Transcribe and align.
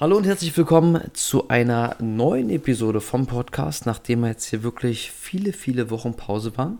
Hallo 0.00 0.16
und 0.16 0.24
herzlich 0.24 0.56
willkommen 0.56 0.98
zu 1.12 1.48
einer 1.48 1.94
neuen 2.00 2.48
Episode 2.48 3.02
vom 3.02 3.26
Podcast, 3.26 3.84
nachdem 3.84 4.24
jetzt 4.24 4.46
hier 4.46 4.62
wirklich 4.62 5.10
viele, 5.10 5.52
viele 5.52 5.90
Wochen 5.90 6.16
Pause 6.16 6.56
war. 6.56 6.78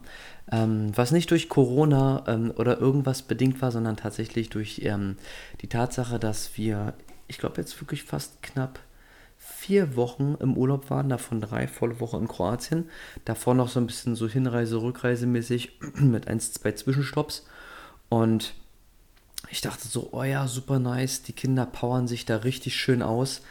Ähm, 0.51 0.91
was 0.97 1.13
nicht 1.13 1.31
durch 1.31 1.51
Corona 1.51 2.25
ähm, 2.27 2.51
oder 2.57 2.81
irgendwas 2.81 3.21
bedingt 3.21 3.61
war, 3.61 3.73
sondern 3.73 3.99
tatsächlich 3.99 4.49
durch 4.49 4.81
ähm, 4.85 5.19
die 5.61 5.67
Tatsache, 5.67 6.19
dass 6.19 6.57
wir, 6.57 6.95
ich 7.29 7.37
glaube, 7.37 7.61
jetzt 7.61 7.79
wirklich 7.79 8.05
fast 8.05 8.43
knapp 8.43 8.79
vier 9.37 9.97
Wochen 9.97 10.39
im 10.41 10.57
Urlaub 10.57 10.89
waren, 10.89 11.11
davon 11.11 11.43
drei 11.43 11.69
volle 11.69 12.01
Wochen 12.01 12.23
in 12.23 12.29
Kroatien. 12.29 12.89
Davor 13.27 13.55
noch 13.55 13.69
so 13.69 13.81
ein 13.81 13.87
bisschen 13.87 14.17
so 14.17 14.29
Hinreise, 14.29 14.81
Rückreise 14.81 15.27
mäßig 15.27 15.79
mit 15.97 16.27
ein, 16.27 16.41
zwei 16.41 16.73
Zwischenstopps. 16.73 17.47
Und 18.09 18.55
ich 19.51 19.61
dachte 19.61 19.89
so, 19.89 20.11
oh 20.13 20.23
ja, 20.23 20.47
super 20.47 20.79
nice, 20.79 21.23
die 21.23 21.33
Kinder 21.33 21.67
powern 21.67 22.07
sich 22.07 22.25
da 22.25 22.37
richtig 22.37 22.77
schön 22.77 23.03
aus 23.03 23.43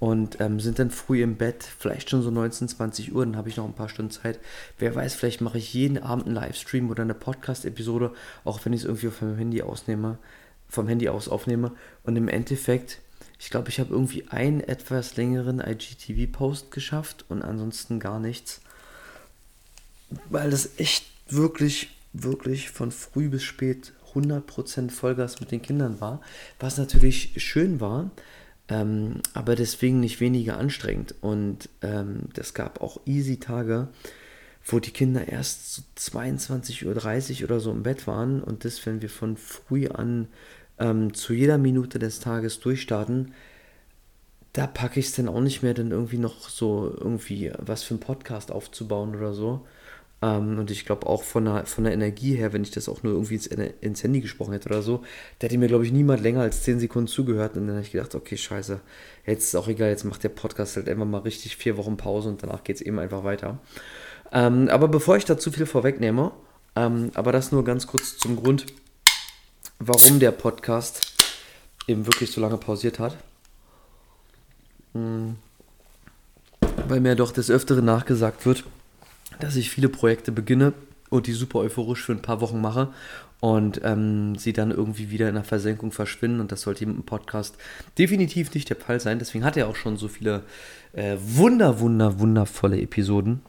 und 0.00 0.40
ähm, 0.40 0.60
sind 0.60 0.78
dann 0.78 0.90
früh 0.90 1.22
im 1.22 1.36
Bett, 1.36 1.64
vielleicht 1.78 2.10
schon 2.10 2.22
so 2.22 2.30
19, 2.30 2.68
20 2.68 3.14
Uhr, 3.14 3.24
dann 3.24 3.36
habe 3.36 3.48
ich 3.48 3.56
noch 3.56 3.64
ein 3.64 3.74
paar 3.74 3.88
Stunden 3.88 4.12
Zeit. 4.12 4.38
Wer 4.78 4.94
weiß, 4.94 5.14
vielleicht 5.14 5.40
mache 5.40 5.58
ich 5.58 5.74
jeden 5.74 5.98
Abend 5.98 6.26
einen 6.26 6.36
Livestream 6.36 6.88
oder 6.88 7.02
eine 7.02 7.14
Podcast-Episode, 7.14 8.12
auch 8.44 8.64
wenn 8.64 8.72
ich 8.72 8.82
es 8.82 8.86
irgendwie 8.86 9.08
vom 9.08 9.36
Handy 9.36 9.62
ausnehme, 9.62 10.18
vom 10.68 10.86
Handy 10.86 11.08
aus 11.08 11.28
aufnehme. 11.28 11.72
Und 12.04 12.14
im 12.14 12.28
Endeffekt, 12.28 13.00
ich 13.40 13.50
glaube, 13.50 13.70
ich 13.70 13.80
habe 13.80 13.92
irgendwie 13.92 14.28
einen 14.28 14.60
etwas 14.60 15.16
längeren 15.16 15.58
IGTV-Post 15.60 16.70
geschafft 16.70 17.24
und 17.28 17.42
ansonsten 17.42 17.98
gar 17.98 18.20
nichts. 18.20 18.60
Weil 20.30 20.50
das 20.50 20.78
echt 20.78 21.06
wirklich, 21.28 21.90
wirklich 22.12 22.70
von 22.70 22.92
früh 22.92 23.28
bis 23.28 23.42
spät 23.42 23.92
100% 24.14 24.90
Vollgas 24.90 25.40
mit 25.40 25.50
den 25.50 25.62
Kindern 25.62 26.00
war, 26.00 26.20
was 26.58 26.78
natürlich 26.78 27.32
schön 27.36 27.80
war, 27.80 28.10
ähm, 28.68 29.20
aber 29.34 29.56
deswegen 29.56 30.00
nicht 30.00 30.20
weniger 30.20 30.58
anstrengend. 30.58 31.14
Und 31.20 31.68
ähm, 31.82 32.28
das 32.34 32.54
gab 32.54 32.80
auch 32.80 33.00
easy 33.06 33.38
Tage, 33.38 33.88
wo 34.64 34.80
die 34.80 34.90
Kinder 34.90 35.28
erst 35.28 35.74
so 35.74 35.82
22.30 35.96 37.40
Uhr 37.42 37.44
oder 37.44 37.60
so 37.60 37.70
im 37.70 37.82
Bett 37.82 38.06
waren 38.06 38.42
und 38.42 38.64
das, 38.64 38.84
wenn 38.84 39.00
wir 39.00 39.10
von 39.10 39.36
früh 39.36 39.88
an 39.88 40.28
ähm, 40.78 41.14
zu 41.14 41.32
jeder 41.32 41.58
Minute 41.58 41.98
des 41.98 42.20
Tages 42.20 42.60
durchstarten, 42.60 43.32
da 44.52 44.66
packe 44.66 45.00
ich 45.00 45.06
es 45.06 45.14
dann 45.14 45.28
auch 45.28 45.40
nicht 45.40 45.62
mehr, 45.62 45.74
dann 45.74 45.90
irgendwie 45.90 46.18
noch 46.18 46.48
so 46.48 46.94
irgendwie 46.98 47.52
was 47.58 47.82
für 47.82 47.94
einen 47.94 48.00
Podcast 48.00 48.50
aufzubauen 48.50 49.14
oder 49.14 49.32
so. 49.32 49.66
Ähm, 50.20 50.58
und 50.58 50.70
ich 50.70 50.84
glaube 50.84 51.06
auch 51.06 51.22
von 51.22 51.44
der, 51.44 51.66
von 51.66 51.84
der 51.84 51.92
Energie 51.92 52.34
her, 52.34 52.52
wenn 52.52 52.62
ich 52.62 52.70
das 52.70 52.88
auch 52.88 53.02
nur 53.02 53.12
irgendwie 53.12 53.34
ins, 53.34 53.46
ins 53.46 54.02
Handy 54.02 54.20
gesprochen 54.20 54.52
hätte 54.52 54.68
oder 54.68 54.82
so, 54.82 55.02
da 55.38 55.46
hätte 55.46 55.58
mir, 55.58 55.68
glaube 55.68 55.84
ich, 55.84 55.92
niemand 55.92 56.22
länger 56.22 56.40
als 56.40 56.62
10 56.62 56.80
Sekunden 56.80 57.06
zugehört. 57.06 57.56
Und 57.56 57.66
dann 57.66 57.76
habe 57.76 57.84
ich 57.84 57.92
gedacht, 57.92 58.14
okay, 58.14 58.36
scheiße, 58.36 58.80
jetzt 59.26 59.44
ist 59.44 59.54
auch 59.54 59.68
egal, 59.68 59.90
jetzt 59.90 60.04
macht 60.04 60.24
der 60.24 60.30
Podcast 60.30 60.76
halt 60.76 60.88
einfach 60.88 61.06
mal 61.06 61.18
richtig 61.18 61.56
vier 61.56 61.76
Wochen 61.76 61.96
Pause 61.96 62.28
und 62.28 62.42
danach 62.42 62.64
geht 62.64 62.76
es 62.76 62.82
eben 62.82 62.98
einfach 62.98 63.24
weiter. 63.24 63.58
Ähm, 64.32 64.68
aber 64.68 64.88
bevor 64.88 65.16
ich 65.16 65.24
da 65.24 65.38
zu 65.38 65.52
viel 65.52 65.66
vorwegnehme, 65.66 66.32
ähm, 66.74 67.10
aber 67.14 67.32
das 67.32 67.52
nur 67.52 67.64
ganz 67.64 67.86
kurz 67.86 68.18
zum 68.18 68.36
Grund, 68.36 68.66
warum 69.78 70.18
der 70.18 70.32
Podcast 70.32 71.14
eben 71.86 72.06
wirklich 72.06 72.32
so 72.32 72.40
lange 72.40 72.58
pausiert 72.58 72.98
hat. 72.98 73.16
Hm. 74.94 75.36
Weil 76.88 77.00
mir 77.00 77.14
doch 77.14 77.32
des 77.32 77.50
Öfteren 77.50 77.84
nachgesagt 77.84 78.44
wird, 78.44 78.64
dass 79.40 79.56
ich 79.56 79.70
viele 79.70 79.88
Projekte 79.88 80.32
beginne 80.32 80.72
und 81.10 81.26
die 81.26 81.32
super 81.32 81.60
euphorisch 81.60 82.04
für 82.04 82.12
ein 82.12 82.22
paar 82.22 82.40
Wochen 82.40 82.60
mache 82.60 82.88
und 83.40 83.80
ähm, 83.84 84.36
sie 84.36 84.52
dann 84.52 84.70
irgendwie 84.70 85.10
wieder 85.10 85.28
in 85.28 85.34
der 85.34 85.44
Versenkung 85.44 85.92
verschwinden. 85.92 86.40
Und 86.40 86.52
das 86.52 86.62
sollte 86.62 86.84
im 86.84 87.02
Podcast 87.04 87.56
definitiv 87.96 88.52
nicht 88.54 88.68
der 88.68 88.76
Fall 88.76 89.00
sein. 89.00 89.18
Deswegen 89.18 89.44
hat 89.44 89.56
er 89.56 89.68
auch 89.68 89.76
schon 89.76 89.96
so 89.96 90.08
viele 90.08 90.42
äh, 90.92 91.16
wunder, 91.20 91.80
wunder, 91.80 92.18
wundervolle 92.18 92.80
Episoden. 92.80 93.42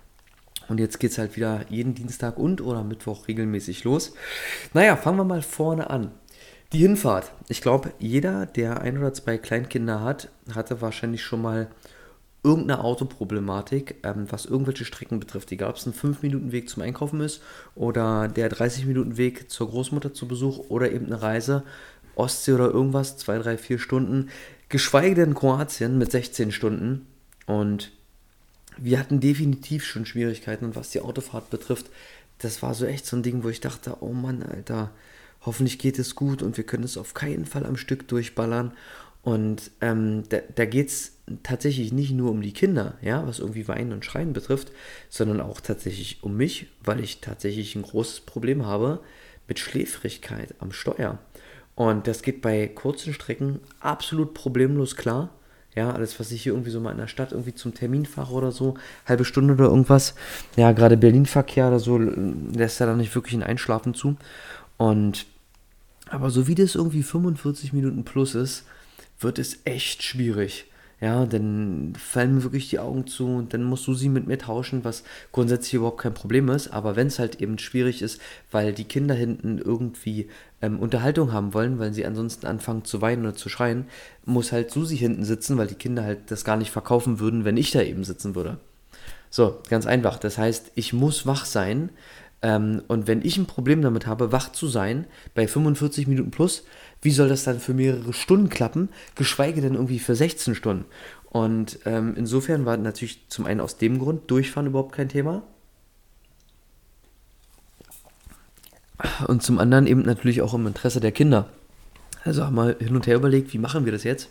Und 0.68 0.80
jetzt 0.80 1.00
geht 1.00 1.12
es 1.12 1.18
halt 1.18 1.36
wieder 1.36 1.66
jeden 1.70 1.96
Dienstag 1.96 2.38
und 2.38 2.62
oder 2.62 2.84
Mittwoch 2.84 3.28
regelmäßig 3.28 3.84
los. 3.84 4.14
Naja, 4.74 4.96
fangen 4.96 5.18
wir 5.18 5.24
mal 5.24 5.42
vorne 5.42 5.90
an. 5.90 6.12
Die 6.72 6.78
Hinfahrt. 6.78 7.32
Ich 7.48 7.62
glaube, 7.62 7.92
jeder, 7.98 8.46
der 8.46 8.82
ein 8.82 9.00
oder 9.00 9.12
zwei 9.12 9.40
Kleinkinder 9.40 10.02
hat, 10.02 10.30
hatte 10.54 10.82
wahrscheinlich 10.82 11.24
schon 11.24 11.42
mal 11.42 11.68
irgendeine 12.44 12.84
Autoproblematik, 12.84 13.98
ähm, 14.04 14.28
was 14.30 14.46
irgendwelche 14.46 14.86
Strecken 14.86 15.20
betrifft. 15.20 15.52
Egal, 15.52 15.72
ob 15.72 15.76
es 15.76 15.86
ein 15.86 15.94
5-Minuten-Weg 15.94 16.70
zum 16.70 16.84
Einkaufen 16.84 17.20
ist 17.22 17.42
oder 17.76 18.28
der 18.28 18.52
30-Minuten-Weg 18.52 19.52
zur 19.52 19.70
Großmutter 19.70 20.14
zu 20.14 20.28
Besuch 20.28 20.70
oder 20.70 20.92
eben 20.92 21.08
eine 21.08 21.22
Reise, 21.22 21.64
Ostsee 22.16 22.54
oder 22.54 22.70
irgendwas, 22.70 23.18
2, 23.18 23.40
3, 23.40 23.58
4 23.58 23.80
Stunden. 23.80 24.30
Geschweige 24.70 25.16
denn 25.16 25.34
Kroatien 25.34 25.98
mit 25.98 26.12
16 26.12 26.52
Stunden. 26.52 27.08
Und 27.46 27.92
wir 28.78 29.00
hatten 29.00 29.20
definitiv 29.20 29.86
schon 29.86 30.06
Schwierigkeiten. 30.06 30.66
Und 30.66 30.76
was 30.76 30.92
die 30.92 31.02
Autofahrt 31.02 31.50
betrifft, 31.50 31.88
das 32.38 32.62
war 32.62 32.74
so 32.74 32.86
echt 32.86 33.06
so 33.06 33.18
ein 33.18 33.24
Ding, 33.24 33.44
wo 33.44 33.50
ich 33.50 33.60
dachte, 33.60 33.98
oh 34.02 34.14
Mann, 34.14 34.44
Alter, 34.44 34.92
hoffentlich 35.46 35.80
geht 35.80 36.00
es 36.00 36.16
gut 36.16 36.42
und 36.42 36.58
wir 36.58 36.64
können 36.64 36.84
es 36.84 36.98
auf 36.98 37.14
keinen 37.14 37.46
Fall 37.46 37.66
am 37.66 37.78
Stück 37.78 38.08
durchballern. 38.08 38.72
Und 39.22 39.72
ähm, 39.82 40.24
da, 40.30 40.40
da 40.56 40.66
geht 40.66 40.88
es 40.88 41.18
tatsächlich 41.44 41.92
nicht 41.92 42.12
nur 42.12 42.32
um 42.32 42.42
die 42.42 42.54
Kinder, 42.54 42.98
ja, 43.02 43.26
was 43.28 43.40
irgendwie 43.40 43.68
Weinen 43.68 43.92
und 43.92 44.06
Schreien 44.06 44.34
betrifft, 44.34 44.72
sondern 45.10 45.42
auch 45.42 45.62
tatsächlich 45.62 46.24
um 46.24 46.38
mich, 46.38 46.68
weil 46.84 47.02
ich 47.02 47.20
tatsächlich 47.20 47.76
ein 47.76 47.84
großes 47.84 48.22
Problem 48.22 48.66
habe 48.66 49.02
mit 49.48 49.60
Schläfrigkeit 49.60 50.56
am 50.60 50.72
Steuer. 50.72 51.20
Und 51.76 52.08
das 52.08 52.24
geht 52.24 52.42
bei 52.42 52.68
kurzen 52.68 53.14
Strecken 53.14 53.60
absolut 53.80 54.34
problemlos 54.34 54.96
klar. 54.96 55.30
Ja, 55.76 55.92
alles, 55.92 56.20
was 56.20 56.32
ich 56.32 56.44
hier 56.44 56.54
irgendwie 56.54 56.72
so 56.72 56.80
mal 56.80 56.92
in 56.92 56.98
der 56.98 57.08
Stadt 57.08 57.32
irgendwie 57.32 57.54
zum 57.54 57.74
Termin 57.74 58.06
fahre 58.06 58.34
oder 58.34 58.52
so, 58.52 58.74
halbe 59.06 59.24
Stunde 59.24 59.54
oder 59.54 59.66
irgendwas. 59.66 60.16
Ja, 60.56 60.72
gerade 60.72 60.98
Berlin-Verkehr 60.98 61.68
oder 61.68 61.80
so 61.80 61.98
lässt 61.98 62.80
ja 62.80 62.86
da 62.86 62.96
nicht 62.96 63.14
wirklich 63.16 63.36
ein 63.36 63.44
Einschlafen 63.44 63.94
zu. 63.94 64.18
Und 64.78 65.26
aber 66.10 66.32
so 66.32 66.48
wie 66.48 66.56
das 66.56 66.76
irgendwie 66.76 67.04
45 67.04 67.72
Minuten 67.72 68.04
plus 68.04 68.34
ist, 68.34 68.66
wird 69.20 69.40
es 69.40 69.60
echt 69.66 70.04
schwierig. 70.04 70.66
Ja, 71.02 71.26
dann 71.26 71.94
fallen 71.98 72.36
mir 72.36 72.44
wirklich 72.44 72.70
die 72.70 72.80
Augen 72.80 73.08
zu 73.08 73.26
und 73.26 73.54
dann 73.54 73.64
musst 73.64 73.88
du 73.88 73.94
sie 73.94 74.10
mit 74.10 74.28
mir 74.28 74.38
tauschen, 74.38 74.84
was 74.84 75.04
grundsätzlich 75.32 75.76
überhaupt 75.76 76.02
kein 76.02 76.14
Problem 76.14 76.50
ist. 76.50 76.68
Aber 76.70 76.98
wenn 76.98 77.08
es 77.08 77.20
halt 77.20 77.42
eben 77.42 77.58
schwierig 77.58 78.02
ist, 78.02 78.20
weil 78.52 78.74
die 78.74 78.84
Kinder 78.84 79.16
hinten 79.16 79.60
irgendwie 79.60 80.28
ähm, 80.62 80.78
Unterhaltung 80.78 81.32
haben 81.32 81.54
wollen, 81.54 81.80
weil 81.80 81.94
sie 81.94 82.06
ansonsten 82.06 82.48
anfangen 82.48 82.84
zu 82.84 83.02
weinen 83.02 83.24
oder 83.24 83.36
zu 83.36 83.48
schreien, 83.48 83.86
muss 84.26 84.52
halt 84.52 84.72
Susi 84.72 84.98
hinten 84.98 85.24
sitzen, 85.24 85.58
weil 85.58 85.68
die 85.68 85.76
Kinder 85.76 86.04
halt 86.04 86.32
das 86.32 86.44
gar 86.44 86.58
nicht 86.58 86.72
verkaufen 86.72 87.20
würden, 87.22 87.46
wenn 87.46 87.56
ich 87.56 87.72
da 87.72 87.82
eben 87.82 88.04
sitzen 88.04 88.36
würde. 88.36 88.58
So, 89.30 89.62
ganz 89.70 89.86
einfach. 89.86 90.18
Das 90.18 90.38
heißt, 90.38 90.74
ich 90.76 90.92
muss 90.92 91.26
wach 91.26 91.46
sein. 91.46 91.92
Ähm, 92.42 92.84
und 92.90 93.08
wenn 93.08 93.24
ich 93.24 93.38
ein 93.38 93.46
Problem 93.46 93.82
damit 93.82 94.06
habe, 94.06 94.34
wach 94.34 94.52
zu 94.52 94.68
sein, 94.68 95.06
bei 95.34 95.48
45 95.48 96.08
Minuten 96.08 96.32
plus, 96.32 96.66
wie 97.02 97.12
soll 97.12 97.30
das 97.30 97.44
dann 97.44 97.60
für 97.60 97.74
mehrere 97.74 98.14
Stunden 98.14 98.50
klappen, 98.50 98.90
geschweige 99.16 99.62
denn 99.62 99.76
irgendwie 99.76 100.00
für 100.00 100.16
16 100.16 100.56
Stunden? 100.56 100.86
Und 101.30 101.80
ähm, 101.86 102.16
insofern 102.18 102.66
war 102.66 102.76
natürlich 102.78 103.26
zum 103.30 103.46
einen 103.46 103.62
aus 103.62 103.78
dem 103.78 104.00
Grund 104.00 104.30
Durchfahren 104.32 104.68
überhaupt 104.68 104.94
kein 104.94 105.10
Thema. 105.10 105.44
Und 109.28 109.44
zum 109.44 109.60
anderen 109.60 109.88
eben 109.88 110.02
natürlich 110.02 110.42
auch 110.42 110.54
im 110.54 110.68
Interesse 110.68 111.00
der 111.00 111.12
Kinder. 111.12 111.48
Also 112.26 112.44
haben 112.44 112.56
wir 112.56 112.76
hin 112.80 112.96
und 112.96 113.08
her 113.08 113.16
überlegt, 113.16 113.54
wie 113.54 113.60
machen 113.60 113.86
wir 113.86 113.92
das 113.92 114.04
jetzt? 114.04 114.30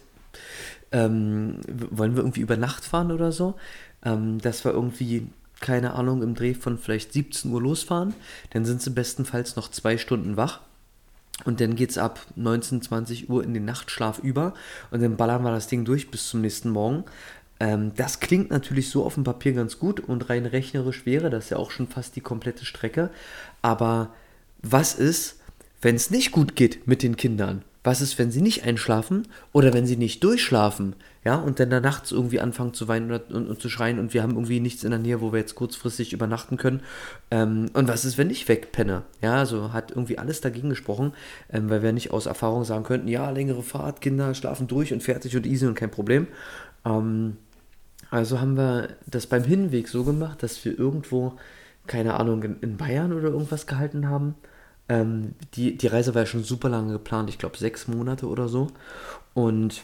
Ähm, 0.92 1.60
wollen 1.90 2.16
wir 2.16 2.22
irgendwie 2.22 2.40
über 2.40 2.56
Nacht 2.56 2.84
fahren 2.84 3.12
oder 3.12 3.32
so? 3.32 3.54
Ähm, 4.04 4.40
dass 4.40 4.64
wir 4.64 4.72
irgendwie, 4.72 5.28
keine 5.60 5.94
Ahnung, 5.94 6.22
im 6.22 6.34
Dreh 6.34 6.54
von 6.54 6.78
vielleicht 6.78 7.12
17 7.12 7.50
Uhr 7.50 7.62
losfahren. 7.62 8.14
Dann 8.50 8.64
sind 8.64 8.82
sie 8.82 8.90
bestenfalls 8.90 9.56
noch 9.56 9.70
zwei 9.70 9.96
Stunden 9.96 10.36
wach. 10.36 10.60
Und 11.44 11.60
dann 11.60 11.76
geht 11.76 11.90
es 11.90 11.98
ab 11.98 12.20
19, 12.36 12.82
20 12.82 13.30
Uhr 13.30 13.44
in 13.44 13.54
den 13.54 13.64
Nachtschlaf 13.64 14.18
über 14.18 14.54
und 14.90 15.02
dann 15.02 15.16
ballern 15.16 15.42
wir 15.42 15.52
das 15.52 15.68
Ding 15.68 15.84
durch 15.84 16.10
bis 16.10 16.28
zum 16.28 16.40
nächsten 16.40 16.70
Morgen. 16.70 17.04
Ähm, 17.60 17.92
das 17.96 18.20
klingt 18.20 18.50
natürlich 18.50 18.90
so 18.90 19.04
auf 19.04 19.14
dem 19.14 19.24
Papier 19.24 19.52
ganz 19.52 19.78
gut 19.78 20.00
und 20.00 20.28
rein 20.28 20.46
rechnerisch 20.46 21.06
wäre 21.06 21.30
das 21.30 21.50
ja 21.50 21.56
auch 21.56 21.70
schon 21.70 21.86
fast 21.86 22.16
die 22.16 22.20
komplette 22.20 22.64
Strecke. 22.64 23.10
Aber 23.62 24.14
was 24.62 24.94
ist, 24.94 25.40
wenn 25.80 25.94
es 25.94 26.10
nicht 26.10 26.32
gut 26.32 26.56
geht 26.56 26.86
mit 26.86 27.02
den 27.02 27.16
Kindern? 27.16 27.62
Was 27.88 28.02
ist, 28.02 28.18
wenn 28.18 28.30
sie 28.30 28.42
nicht 28.42 28.64
einschlafen 28.64 29.26
oder 29.54 29.72
wenn 29.72 29.86
sie 29.86 29.96
nicht 29.96 30.22
durchschlafen? 30.22 30.94
Ja, 31.24 31.36
und 31.36 31.58
dann 31.58 31.70
da 31.70 31.80
nachts 31.80 32.12
irgendwie 32.12 32.38
anfangen 32.38 32.74
zu 32.74 32.86
weinen 32.86 33.10
und, 33.10 33.32
und, 33.32 33.48
und, 33.48 33.62
zu 33.62 33.70
schreien 33.70 33.98
und 33.98 34.12
wir 34.12 34.22
haben 34.22 34.32
irgendwie 34.32 34.60
nichts 34.60 34.84
in 34.84 34.90
der 34.90 34.98
Nähe, 34.98 35.22
wo 35.22 35.32
wir 35.32 35.38
jetzt 35.38 35.54
kurzfristig 35.54 36.12
übernachten 36.12 36.58
können. 36.58 36.82
Ähm, 37.30 37.70
und 37.72 37.88
was 37.88 38.04
ist, 38.04 38.18
wenn 38.18 38.28
ich 38.28 38.46
wegpenne? 38.46 39.04
Ja, 39.22 39.36
also 39.36 39.72
hat 39.72 39.90
irgendwie 39.90 40.18
alles 40.18 40.42
dagegen 40.42 40.68
gesprochen, 40.68 41.14
ähm, 41.50 41.70
weil 41.70 41.82
wir 41.82 41.94
nicht 41.94 42.10
aus 42.10 42.26
Erfahrung 42.26 42.64
sagen 42.64 42.84
könnten, 42.84 43.08
ja, 43.08 43.30
längere 43.30 43.62
Fahrt, 43.62 44.02
Kinder 44.02 44.34
schlafen 44.34 44.66
durch 44.66 44.92
und 44.92 45.02
fertig 45.02 45.34
und 45.34 45.46
easy 45.46 45.64
und 45.64 45.74
kein 45.74 45.90
Problem. 45.90 46.26
Ähm, 46.84 47.38
also 48.10 48.38
haben 48.38 48.58
wir 48.58 48.96
das 49.06 49.26
beim 49.26 49.44
Hinweg 49.44 49.88
so 49.88 50.04
gemacht, 50.04 50.42
dass 50.42 50.62
wir 50.62 50.78
irgendwo, 50.78 51.38
keine 51.86 52.20
Ahnung, 52.20 52.42
in 52.60 52.76
Bayern 52.76 53.14
oder 53.14 53.28
irgendwas 53.28 53.66
gehalten 53.66 54.10
haben 54.10 54.34
ähm, 54.88 55.34
die, 55.54 55.76
die 55.76 55.86
Reise 55.86 56.14
war 56.14 56.22
ja 56.22 56.26
schon 56.26 56.44
super 56.44 56.68
lange 56.68 56.92
geplant, 56.92 57.28
ich 57.30 57.38
glaube 57.38 57.58
sechs 57.58 57.88
Monate 57.88 58.26
oder 58.26 58.48
so. 58.48 58.68
Und 59.34 59.82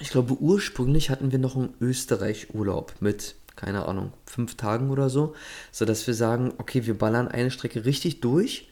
ich 0.00 0.10
glaube, 0.10 0.34
ursprünglich 0.40 1.10
hatten 1.10 1.32
wir 1.32 1.38
noch 1.38 1.56
einen 1.56 1.74
Österreich-Urlaub 1.80 2.94
mit, 3.00 3.34
keine 3.56 3.86
Ahnung, 3.86 4.12
fünf 4.26 4.56
Tagen 4.56 4.90
oder 4.90 5.10
so, 5.10 5.34
sodass 5.72 6.06
wir 6.06 6.14
sagen, 6.14 6.52
okay, 6.58 6.86
wir 6.86 6.98
ballern 6.98 7.28
eine 7.28 7.50
Strecke 7.50 7.84
richtig 7.84 8.20
durch 8.20 8.68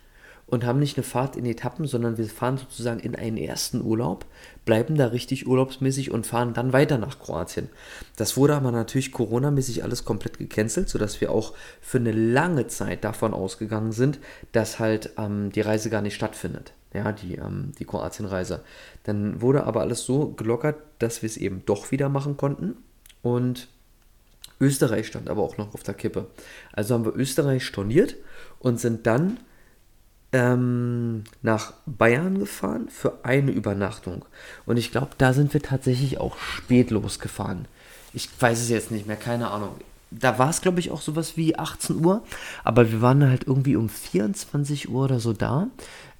und 0.46 0.64
haben 0.64 0.78
nicht 0.78 0.96
eine 0.96 1.04
Fahrt 1.04 1.36
in 1.36 1.46
Etappen, 1.46 1.86
sondern 1.86 2.18
wir 2.18 2.26
fahren 2.26 2.58
sozusagen 2.58 3.00
in 3.00 3.16
einen 3.16 3.36
ersten 3.36 3.80
Urlaub, 3.80 4.26
bleiben 4.64 4.96
da 4.96 5.06
richtig 5.06 5.46
urlaubsmäßig 5.46 6.10
und 6.10 6.26
fahren 6.26 6.54
dann 6.54 6.72
weiter 6.72 6.98
nach 6.98 7.18
Kroatien. 7.18 7.68
Das 8.16 8.36
wurde 8.36 8.54
aber 8.54 8.70
natürlich 8.70 9.12
Corona-mäßig 9.12 9.82
alles 9.82 10.04
komplett 10.04 10.38
gecancelt, 10.38 10.88
sodass 10.88 11.20
wir 11.20 11.30
auch 11.30 11.54
für 11.80 11.98
eine 11.98 12.12
lange 12.12 12.66
Zeit 12.66 13.04
davon 13.04 13.34
ausgegangen 13.34 13.92
sind, 13.92 14.18
dass 14.52 14.78
halt 14.78 15.10
ähm, 15.18 15.50
die 15.50 15.62
Reise 15.62 15.90
gar 15.90 16.02
nicht 16.02 16.14
stattfindet. 16.14 16.72
Ja, 16.92 17.10
die, 17.10 17.34
ähm, 17.34 17.72
die 17.78 17.84
Kroatien-Reise. 17.84 18.60
Dann 19.02 19.40
wurde 19.40 19.64
aber 19.64 19.80
alles 19.80 20.04
so 20.04 20.28
gelockert, 20.28 20.76
dass 21.00 21.22
wir 21.22 21.26
es 21.28 21.36
eben 21.36 21.64
doch 21.66 21.90
wieder 21.90 22.08
machen 22.08 22.36
konnten. 22.36 22.76
Und 23.20 23.66
Österreich 24.60 25.08
stand 25.08 25.28
aber 25.28 25.42
auch 25.42 25.56
noch 25.56 25.74
auf 25.74 25.82
der 25.82 25.94
Kippe. 25.94 26.28
Also 26.72 26.94
haben 26.94 27.04
wir 27.04 27.16
Österreich 27.16 27.64
storniert 27.64 28.14
und 28.60 28.78
sind 28.78 29.06
dann 29.08 29.38
ähm, 30.34 31.22
nach 31.42 31.74
Bayern 31.86 32.40
gefahren 32.40 32.88
für 32.88 33.24
eine 33.24 33.52
Übernachtung. 33.52 34.24
Und 34.66 34.78
ich 34.78 34.90
glaube, 34.90 35.10
da 35.16 35.32
sind 35.32 35.54
wir 35.54 35.62
tatsächlich 35.62 36.18
auch 36.18 36.36
spät 36.38 36.90
losgefahren. 36.90 37.66
Ich 38.12 38.28
weiß 38.40 38.60
es 38.60 38.68
jetzt 38.68 38.90
nicht 38.90 39.06
mehr, 39.06 39.16
keine 39.16 39.52
Ahnung. 39.52 39.76
Da 40.10 40.36
war 40.38 40.50
es, 40.50 40.60
glaube 40.60 40.80
ich, 40.80 40.90
auch 40.90 41.00
sowas 41.00 41.36
wie 41.36 41.56
18 41.56 42.04
Uhr, 42.04 42.24
aber 42.64 42.90
wir 42.90 43.00
waren 43.00 43.28
halt 43.28 43.46
irgendwie 43.46 43.76
um 43.76 43.88
24 43.88 44.88
Uhr 44.88 45.04
oder 45.04 45.20
so 45.20 45.32
da. 45.32 45.68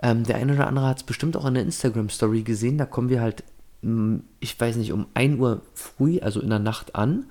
Ähm, 0.01 0.23
der 0.23 0.37
eine 0.37 0.55
oder 0.55 0.69
andere 0.69 0.87
hat 0.87 0.99
es 0.99 1.03
bestimmt 1.03 1.37
auch 1.37 1.45
in 1.45 1.55
der 1.55 1.65
Instagram-Story 1.65 2.43
gesehen. 2.43 2.79
Da 2.79 2.87
kommen 2.87 3.09
wir 3.09 3.21
halt, 3.21 3.43
mm, 3.83 4.19
ich 4.39 4.59
weiß 4.59 4.77
nicht, 4.77 4.93
um 4.93 5.07
1 5.15 5.41
Uhr 5.41 5.61
früh, 5.75 6.21
also 6.21 6.41
in 6.41 6.51
der 6.51 6.61
Nacht 6.61 6.95
an. 6.95 7.27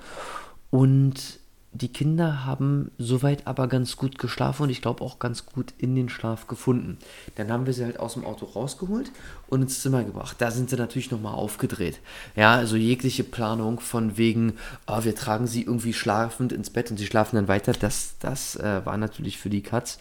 Und 0.69 1.39
die 1.73 1.91
Kinder 1.91 2.45
haben 2.45 2.91
soweit 2.97 3.47
aber 3.47 3.67
ganz 3.67 3.97
gut 3.97 4.19
geschlafen 4.19 4.63
und 4.63 4.69
ich 4.69 4.81
glaube 4.81 5.03
auch 5.03 5.17
ganz 5.17 5.45
gut 5.45 5.73
in 5.77 5.95
den 5.95 6.07
Schlaf 6.07 6.47
gefunden. 6.47 6.97
Dann 7.35 7.51
haben 7.51 7.65
wir 7.65 7.73
sie 7.73 7.83
halt 7.83 7.99
aus 7.99 8.13
dem 8.13 8.25
Auto 8.25 8.45
rausgeholt 8.45 9.11
und 9.47 9.63
ins 9.63 9.81
Zimmer 9.81 10.03
gebracht. 10.03 10.37
Da 10.39 10.51
sind 10.51 10.69
sie 10.69 10.75
natürlich 10.75 11.09
nochmal 11.09 11.33
aufgedreht. 11.33 11.99
Ja, 12.35 12.53
also 12.53 12.75
jegliche 12.75 13.23
Planung 13.23 13.79
von 13.79 14.17
wegen, 14.17 14.53
oh, 14.87 15.03
wir 15.03 15.15
tragen 15.15 15.47
sie 15.47 15.63
irgendwie 15.63 15.93
schlafend 15.93 16.51
ins 16.51 16.69
Bett 16.69 16.91
und 16.91 16.97
sie 16.97 17.07
schlafen 17.07 17.35
dann 17.35 17.47
weiter, 17.47 17.73
das, 17.73 18.15
das 18.19 18.55
äh, 18.55 18.85
war 18.85 18.97
natürlich 18.97 19.37
für 19.39 19.49
die 19.49 19.63
Katz. 19.63 19.97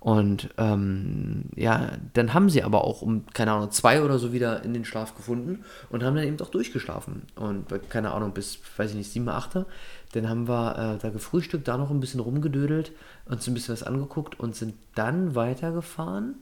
Und 0.00 0.48
ähm, 0.56 1.50
ja, 1.54 1.92
dann 2.14 2.32
haben 2.32 2.48
sie 2.48 2.62
aber 2.64 2.84
auch 2.84 3.02
um, 3.02 3.26
keine 3.34 3.52
Ahnung, 3.52 3.70
zwei 3.70 4.02
oder 4.02 4.18
so 4.18 4.32
wieder 4.32 4.64
in 4.64 4.72
den 4.72 4.86
Schlaf 4.86 5.14
gefunden 5.14 5.62
und 5.90 6.02
haben 6.02 6.16
dann 6.16 6.26
eben 6.26 6.38
doch 6.38 6.48
durchgeschlafen. 6.48 7.24
Und 7.36 7.66
keine 7.90 8.12
Ahnung, 8.12 8.32
bis, 8.32 8.58
weiß 8.78 8.92
ich 8.92 8.96
nicht, 8.96 9.12
sieben, 9.12 9.28
achter. 9.28 9.66
Dann 10.12 10.26
haben 10.26 10.48
wir 10.48 10.96
äh, 10.96 10.98
da 10.98 11.10
gefrühstückt, 11.10 11.68
da 11.68 11.76
noch 11.76 11.90
ein 11.90 12.00
bisschen 12.00 12.20
rumgedödelt, 12.20 12.92
uns 13.26 13.46
ein 13.46 13.52
bisschen 13.52 13.74
was 13.74 13.82
angeguckt 13.82 14.40
und 14.40 14.56
sind 14.56 14.74
dann 14.94 15.34
weitergefahren 15.34 16.36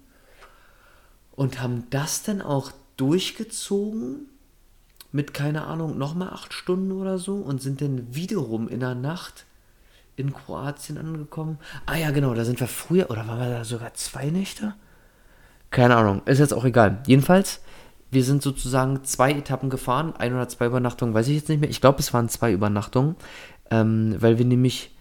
und 1.32 1.60
haben 1.60 1.84
das 1.90 2.22
dann 2.22 2.40
auch 2.40 2.70
durchgezogen 2.96 4.28
mit, 5.10 5.34
keine 5.34 5.64
Ahnung, 5.64 5.98
nochmal 5.98 6.30
acht 6.30 6.52
Stunden 6.52 6.92
oder 6.92 7.18
so 7.18 7.34
und 7.34 7.60
sind 7.60 7.80
dann 7.80 8.14
wiederum 8.14 8.68
in 8.68 8.78
der 8.80 8.94
Nacht 8.94 9.46
in 10.18 10.32
Kroatien 10.32 10.98
angekommen. 10.98 11.58
Ah 11.86 11.96
ja, 11.96 12.10
genau, 12.10 12.34
da 12.34 12.44
sind 12.44 12.60
wir 12.60 12.66
früher, 12.66 13.10
oder 13.10 13.26
waren 13.26 13.40
wir 13.40 13.50
da 13.50 13.64
sogar 13.64 13.94
zwei 13.94 14.26
Nächte? 14.26 14.74
Keine 15.70 15.96
Ahnung, 15.96 16.22
ist 16.24 16.38
jetzt 16.38 16.54
auch 16.54 16.64
egal. 16.64 16.98
Jedenfalls, 17.06 17.60
wir 18.10 18.24
sind 18.24 18.42
sozusagen 18.42 19.04
zwei 19.04 19.32
Etappen 19.32 19.70
gefahren, 19.70 20.14
ein 20.16 20.32
oder 20.32 20.48
zwei 20.48 20.66
Übernachtungen, 20.66 21.14
weiß 21.14 21.28
ich 21.28 21.36
jetzt 21.36 21.48
nicht 21.48 21.60
mehr. 21.60 21.70
Ich 21.70 21.80
glaube, 21.80 22.00
es 22.00 22.14
waren 22.14 22.28
zwei 22.28 22.52
Übernachtungen, 22.52 23.16
ähm, 23.70 24.16
weil 24.18 24.38
wir 24.38 24.46
nämlich 24.46 24.96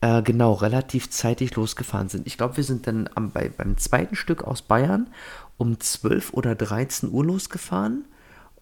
äh, 0.00 0.22
genau 0.22 0.52
relativ 0.52 1.10
zeitig 1.10 1.54
losgefahren 1.56 2.08
sind. 2.08 2.26
Ich 2.26 2.36
glaube, 2.36 2.56
wir 2.56 2.64
sind 2.64 2.86
dann 2.86 3.08
am, 3.14 3.30
bei, 3.30 3.48
beim 3.48 3.76
zweiten 3.78 4.14
Stück 4.14 4.44
aus 4.44 4.62
Bayern 4.62 5.08
um 5.56 5.78
12 5.78 6.32
oder 6.32 6.54
13 6.54 7.10
Uhr 7.10 7.24
losgefahren 7.24 8.04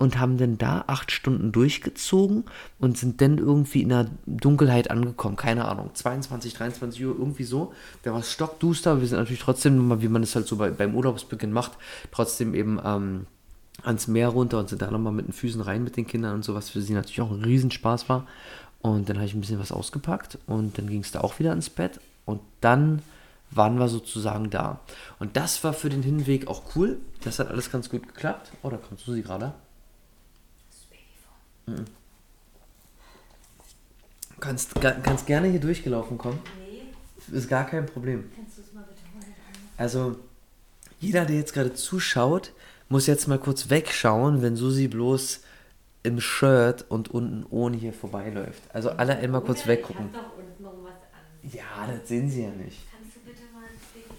und 0.00 0.19
haben 0.19 0.38
dann 0.38 0.56
da 0.56 0.85
acht 0.87 1.12
Stunden 1.12 1.52
durchgezogen 1.52 2.44
und 2.79 2.97
sind 2.97 3.20
dann 3.20 3.37
irgendwie 3.37 3.82
in 3.82 3.91
der 3.91 4.06
Dunkelheit 4.25 4.91
angekommen. 4.91 5.37
Keine 5.37 5.67
Ahnung, 5.67 5.91
22, 5.93 6.55
23 6.55 7.05
Uhr, 7.05 7.14
irgendwie 7.19 7.44
so. 7.44 7.75
Da 8.02 8.12
war 8.12 8.20
es 8.20 8.32
stockduster. 8.32 8.99
Wir 9.02 9.06
sind 9.06 9.19
natürlich 9.19 9.43
trotzdem, 9.43 10.00
wie 10.00 10.08
man 10.08 10.23
es 10.23 10.35
halt 10.35 10.47
so 10.47 10.56
bei, 10.56 10.70
beim 10.70 10.94
Urlaubsbeginn 10.94 11.52
macht, 11.52 11.73
trotzdem 12.12 12.55
eben 12.55 12.81
ähm, 12.82 13.26
ans 13.82 14.08
Meer 14.08 14.29
runter 14.29 14.58
und 14.58 14.70
sind 14.70 14.81
da 14.81 14.91
nochmal 14.91 15.12
mit 15.12 15.26
den 15.26 15.35
Füßen 15.35 15.61
rein 15.61 15.85
mit 15.85 15.99
den 15.99 16.06
Kindern 16.06 16.37
und 16.37 16.44
so, 16.47 16.55
was 16.55 16.70
für 16.70 16.81
sie 16.81 16.94
natürlich 16.94 17.20
auch 17.20 17.31
ein 17.31 17.44
Riesenspaß 17.44 18.08
war. 18.08 18.26
Und 18.81 19.11
dann 19.11 19.19
habe 19.19 19.26
ich 19.26 19.35
ein 19.35 19.41
bisschen 19.41 19.61
was 19.61 19.70
ausgepackt 19.70 20.38
und 20.47 20.79
dann 20.79 20.87
ging 20.87 21.02
es 21.02 21.12
da 21.12 21.20
auch 21.20 21.38
wieder 21.38 21.52
ins 21.52 21.69
Bett 21.69 22.00
und 22.25 22.41
dann 22.62 23.02
waren 23.50 23.79
wir 23.79 23.88
sozusagen 23.88 24.49
da. 24.49 24.81
Und 25.19 25.37
das 25.37 25.62
war 25.62 25.75
für 25.75 25.91
den 25.91 26.02
Hinweg 26.02 26.49
auch 26.49 26.75
cool. 26.75 26.97
Das 27.23 27.38
hat 27.38 27.49
alles 27.49 27.70
ganz 27.70 27.91
gut 27.91 28.06
geklappt. 28.08 28.50
Oh, 28.62 28.70
da 28.70 28.79
kommt 28.79 29.00
Susi 29.00 29.20
gerade. 29.20 29.52
Mhm. 31.70 31.84
Kannst, 34.40 34.75
kannst 34.81 35.26
gerne 35.26 35.49
hier 35.49 35.61
durchgelaufen 35.61 36.17
kommen. 36.17 36.38
Nee. 36.58 37.37
Ist 37.37 37.49
gar 37.49 37.67
kein 37.67 37.87
Problem. 37.87 38.31
Kannst 38.34 38.58
du 38.58 38.62
es 38.62 38.72
mal 38.72 38.84
bitte 38.84 39.00
holen? 39.14 39.34
Also, 39.76 40.17
jeder, 40.99 41.26
der 41.26 41.37
jetzt 41.37 41.52
gerade 41.52 41.75
zuschaut, 41.75 42.52
muss 42.88 43.06
jetzt 43.06 43.28
mal 43.28 43.38
kurz 43.38 43.70
wegschauen, 43.70 44.43
wenn 44.43 44.56
Susi 44.56 44.88
bloß 44.88 45.40
im 46.02 46.20
Shirt 46.20 46.87
und 46.88 47.11
unten 47.11 47.44
ohne 47.50 47.76
hier 47.76 47.93
vorbeiläuft. 47.93 48.62
Also 48.73 48.90
alle 48.90 49.16
einmal 49.16 49.43
kurz 49.43 49.66
weggucken. 49.66 50.06
Ich 50.06 50.12
doch 50.12 50.37
unten 50.37 50.62
noch 50.62 50.73
was 50.82 50.93
an. 50.93 51.50
Ja, 51.52 51.87
das 51.87 52.08
sehen 52.08 52.31
sie 52.31 52.43
ja 52.43 52.50
nicht. 52.50 52.81
Kannst 52.90 53.16
du 53.16 53.20
bitte 53.20 53.43
mal 53.52 53.64
ein 53.64 53.78
Babyfon 53.93 54.16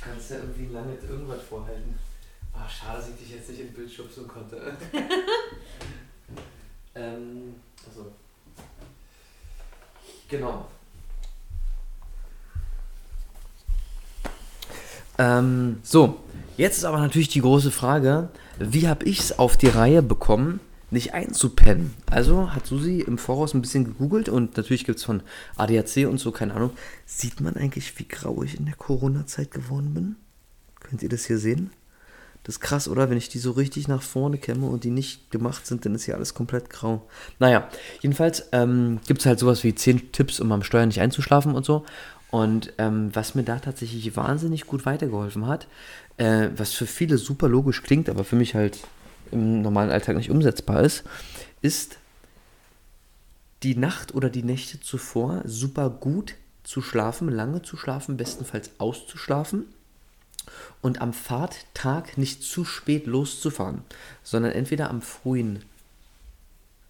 Kannst 0.00 0.30
du 0.30 0.34
irgendwie 0.34 0.72
lange 0.72 0.94
irgendwas 0.94 1.42
vorhalten. 1.42 1.98
Ach, 2.58 2.70
schade, 2.70 2.98
dass 2.98 3.08
ich 3.10 3.16
dich 3.16 3.30
jetzt 3.30 3.50
nicht 3.50 3.60
im 3.60 3.72
Bild 3.72 3.92
schubsen 3.92 4.26
konnte. 4.26 4.56
ähm, 6.94 7.54
also. 7.86 8.12
Genau. 10.28 10.66
Ähm, 15.18 15.78
so, 15.82 16.20
jetzt 16.56 16.78
ist 16.78 16.84
aber 16.84 16.98
natürlich 16.98 17.28
die 17.28 17.40
große 17.40 17.70
Frage, 17.70 18.28
wie 18.58 18.88
habe 18.88 19.04
ich 19.04 19.20
es 19.20 19.38
auf 19.38 19.56
die 19.56 19.68
Reihe 19.68 20.02
bekommen, 20.02 20.60
nicht 20.90 21.14
einzupennen? 21.14 21.94
Also 22.10 22.52
hat 22.52 22.66
Susi 22.66 23.00
im 23.00 23.18
Voraus 23.18 23.54
ein 23.54 23.62
bisschen 23.62 23.84
gegoogelt 23.84 24.28
und 24.28 24.56
natürlich 24.56 24.84
gibt 24.84 24.98
es 24.98 25.04
von 25.04 25.22
ADAC 25.56 26.06
und 26.06 26.18
so, 26.18 26.32
keine 26.32 26.54
Ahnung. 26.54 26.70
Sieht 27.06 27.40
man 27.40 27.56
eigentlich, 27.56 27.98
wie 27.98 28.08
grau 28.08 28.42
ich 28.42 28.58
in 28.58 28.66
der 28.66 28.76
Corona-Zeit 28.76 29.50
geworden 29.50 29.94
bin? 29.94 30.16
Könnt 30.80 31.02
ihr 31.02 31.08
das 31.08 31.26
hier 31.26 31.38
sehen? 31.38 31.70
Das 32.46 32.54
ist 32.54 32.60
krass, 32.60 32.86
oder? 32.86 33.10
Wenn 33.10 33.18
ich 33.18 33.28
die 33.28 33.40
so 33.40 33.50
richtig 33.50 33.88
nach 33.88 34.02
vorne 34.02 34.38
kämme 34.38 34.66
und 34.66 34.84
die 34.84 34.92
nicht 34.92 35.32
gemacht 35.32 35.66
sind, 35.66 35.84
dann 35.84 35.96
ist 35.96 36.04
hier 36.04 36.14
alles 36.14 36.32
komplett 36.32 36.70
grau. 36.70 37.04
Naja, 37.40 37.68
jedenfalls 38.02 38.44
ähm, 38.52 39.00
gibt 39.08 39.18
es 39.18 39.26
halt 39.26 39.40
sowas 39.40 39.64
wie 39.64 39.74
10 39.74 40.12
Tipps, 40.12 40.38
um 40.38 40.52
am 40.52 40.62
Steuer 40.62 40.86
nicht 40.86 41.00
einzuschlafen 41.00 41.56
und 41.56 41.66
so. 41.66 41.84
Und 42.30 42.72
ähm, 42.78 43.10
was 43.12 43.34
mir 43.34 43.42
da 43.42 43.58
tatsächlich 43.58 44.14
wahnsinnig 44.14 44.68
gut 44.68 44.86
weitergeholfen 44.86 45.48
hat, 45.48 45.66
äh, 46.18 46.50
was 46.56 46.72
für 46.72 46.86
viele 46.86 47.18
super 47.18 47.48
logisch 47.48 47.82
klingt, 47.82 48.08
aber 48.08 48.22
für 48.22 48.36
mich 48.36 48.54
halt 48.54 48.78
im 49.32 49.60
normalen 49.60 49.90
Alltag 49.90 50.16
nicht 50.16 50.30
umsetzbar 50.30 50.82
ist, 50.82 51.02
ist 51.62 51.98
die 53.64 53.74
Nacht 53.74 54.14
oder 54.14 54.30
die 54.30 54.44
Nächte 54.44 54.78
zuvor 54.78 55.42
super 55.46 55.90
gut 55.90 56.34
zu 56.62 56.80
schlafen, 56.80 57.28
lange 57.28 57.62
zu 57.62 57.76
schlafen, 57.76 58.16
bestenfalls 58.16 58.70
auszuschlafen 58.78 59.64
und 60.82 61.00
am 61.00 61.12
Fahrttag 61.12 62.18
nicht 62.18 62.42
zu 62.42 62.64
spät 62.64 63.06
loszufahren, 63.06 63.82
sondern 64.22 64.52
entweder 64.52 64.90
am 64.90 65.02
frühen, 65.02 65.64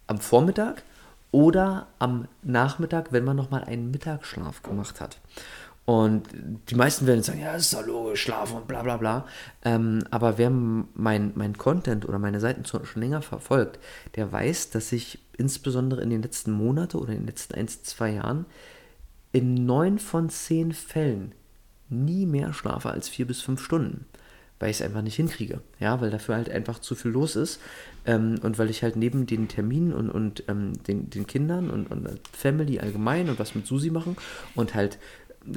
am 0.07 0.19
Vormittag 0.19 0.83
oder 1.31 1.87
am 1.99 2.27
Nachmittag, 2.43 3.11
wenn 3.11 3.25
man 3.25 3.35
nochmal 3.35 3.63
einen 3.63 3.91
Mittagsschlaf 3.91 4.63
gemacht 4.63 5.01
hat. 5.01 5.17
Und 5.85 6.27
die 6.69 6.75
meisten 6.75 7.07
werden 7.07 7.23
sagen, 7.23 7.39
ja, 7.39 7.55
ist 7.55 7.73
doch 7.73 7.85
logisch, 7.85 8.23
schlafen 8.23 8.57
und 8.57 8.67
bla 8.67 8.83
bla 8.83 8.97
bla. 8.97 9.25
Ähm, 9.63 10.03
aber 10.11 10.37
wer 10.37 10.49
mein, 10.49 11.31
mein 11.35 11.57
Content 11.57 12.05
oder 12.05 12.19
meine 12.19 12.41
Seiten 12.41 12.65
schon 12.65 12.83
länger 12.95 13.21
verfolgt, 13.21 13.79
der 14.15 14.29
weiß, 14.29 14.71
dass 14.71 14.91
ich 14.91 15.19
insbesondere 15.37 16.01
in 16.01 16.09
den 16.09 16.21
letzten 16.21 16.51
Monaten 16.51 16.97
oder 16.97 17.13
in 17.13 17.19
den 17.19 17.27
letzten 17.27 17.55
ein, 17.55 17.69
zwei 17.69 18.11
Jahren 18.11 18.45
in 19.31 19.65
neun 19.65 19.97
von 19.97 20.29
zehn 20.29 20.73
Fällen 20.73 21.31
nie 21.89 22.25
mehr 22.25 22.53
schlafe 22.53 22.89
als 22.89 23.09
vier 23.09 23.27
bis 23.27 23.41
fünf 23.41 23.61
Stunden, 23.61 24.05
weil 24.59 24.69
ich 24.69 24.77
es 24.77 24.81
einfach 24.81 25.01
nicht 25.01 25.15
hinkriege. 25.15 25.61
Ja, 25.79 26.01
weil 26.01 26.09
dafür 26.09 26.35
halt 26.35 26.49
einfach 26.49 26.79
zu 26.79 26.95
viel 26.95 27.11
los 27.11 27.35
ist 27.35 27.59
ähm, 28.05 28.39
und 28.41 28.57
weil 28.57 28.69
ich 28.69 28.83
halt 28.83 28.95
neben 28.95 29.25
den 29.25 29.47
Terminen 29.47 29.93
und, 29.93 30.09
und 30.09 30.43
ähm, 30.47 30.73
den, 30.83 31.09
den 31.09 31.27
Kindern 31.27 31.69
und, 31.69 31.87
und 31.91 32.07
Family 32.31 32.79
allgemein 32.79 33.29
und 33.29 33.39
was 33.39 33.55
mit 33.55 33.67
Susi 33.67 33.89
machen 33.89 34.17
und 34.55 34.75
halt 34.75 34.97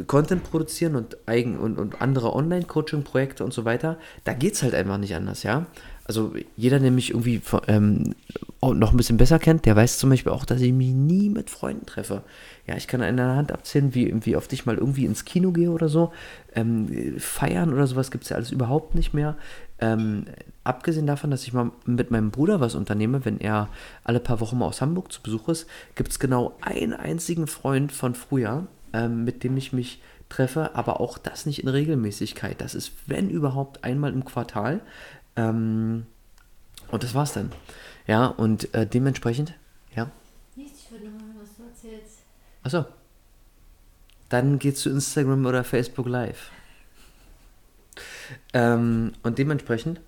Content 0.06 0.44
produzieren 0.44 0.94
und 0.94 1.16
eigen 1.26 1.58
und, 1.58 1.78
und 1.78 2.00
andere 2.00 2.34
Online-Coaching-Projekte 2.34 3.44
und 3.44 3.52
so 3.52 3.64
weiter, 3.64 3.98
da 4.24 4.34
geht 4.34 4.54
es 4.54 4.62
halt 4.62 4.74
einfach 4.74 4.98
nicht 4.98 5.14
anders, 5.14 5.42
ja. 5.42 5.66
also 6.04 6.32
jeder, 6.56 6.78
der 6.78 6.90
mich 6.90 7.10
irgendwie 7.10 7.40
ähm, 7.66 8.14
noch 8.62 8.92
ein 8.92 8.96
bisschen 8.96 9.16
besser 9.16 9.38
kennt, 9.38 9.66
der 9.66 9.76
weiß 9.76 9.98
zum 9.98 10.10
Beispiel 10.10 10.32
auch, 10.32 10.44
dass 10.44 10.60
ich 10.60 10.72
mich 10.72 10.90
nie 10.90 11.28
mit 11.28 11.50
Freunden 11.50 11.86
treffe. 11.86 12.22
Ja, 12.70 12.76
ich 12.76 12.86
kann 12.86 13.02
an 13.02 13.18
einer 13.18 13.34
Hand 13.34 13.50
abzählen, 13.50 13.96
wie, 13.96 14.24
wie 14.24 14.36
oft 14.36 14.52
ich 14.52 14.64
mal 14.64 14.76
irgendwie 14.76 15.04
ins 15.04 15.24
Kino 15.24 15.50
gehe 15.50 15.72
oder 15.72 15.88
so. 15.88 16.12
Ähm, 16.54 17.18
feiern 17.18 17.72
oder 17.72 17.84
sowas 17.88 18.12
gibt 18.12 18.22
es 18.22 18.30
ja 18.30 18.36
alles 18.36 18.52
überhaupt 18.52 18.94
nicht 18.94 19.12
mehr. 19.12 19.36
Ähm, 19.80 20.26
abgesehen 20.62 21.04
davon, 21.04 21.32
dass 21.32 21.42
ich 21.42 21.52
mal 21.52 21.72
mit 21.84 22.12
meinem 22.12 22.30
Bruder 22.30 22.60
was 22.60 22.76
unternehme, 22.76 23.24
wenn 23.24 23.40
er 23.40 23.68
alle 24.04 24.20
paar 24.20 24.38
Wochen 24.38 24.56
mal 24.56 24.66
aus 24.66 24.80
Hamburg 24.80 25.10
zu 25.10 25.20
Besuch 25.20 25.48
ist, 25.48 25.66
gibt 25.96 26.12
es 26.12 26.20
genau 26.20 26.56
einen 26.60 26.92
einzigen 26.92 27.48
Freund 27.48 27.90
von 27.90 28.14
früher, 28.14 28.68
ähm, 28.92 29.24
mit 29.24 29.42
dem 29.42 29.56
ich 29.56 29.72
mich 29.72 30.00
treffe, 30.28 30.76
aber 30.76 31.00
auch 31.00 31.18
das 31.18 31.46
nicht 31.46 31.64
in 31.64 31.68
Regelmäßigkeit. 31.68 32.60
Das 32.60 32.76
ist, 32.76 32.92
wenn 33.08 33.30
überhaupt, 33.30 33.82
einmal 33.82 34.12
im 34.12 34.24
Quartal. 34.24 34.80
Ähm, 35.34 36.06
und 36.92 37.02
das 37.02 37.16
war's 37.16 37.32
dann. 37.32 37.50
Ja, 38.06 38.28
und 38.28 38.72
äh, 38.76 38.86
dementsprechend, 38.86 39.54
ja. 39.96 40.08
Nichts, 40.54 40.84
ich 40.84 40.92
würde 40.92 41.06
nur 41.06 41.18
mal, 41.18 41.34
was 41.42 41.56
du 41.56 41.64
erzählst. 41.64 42.20
Achso. 42.62 42.84
Dann 44.28 44.58
geht's 44.58 44.80
zu 44.80 44.90
Instagram 44.90 45.44
oder 45.46 45.64
Facebook 45.64 46.06
Live. 46.06 46.50
Ähm, 48.52 49.12
und 49.22 49.38
dementsprechend. 49.38 50.00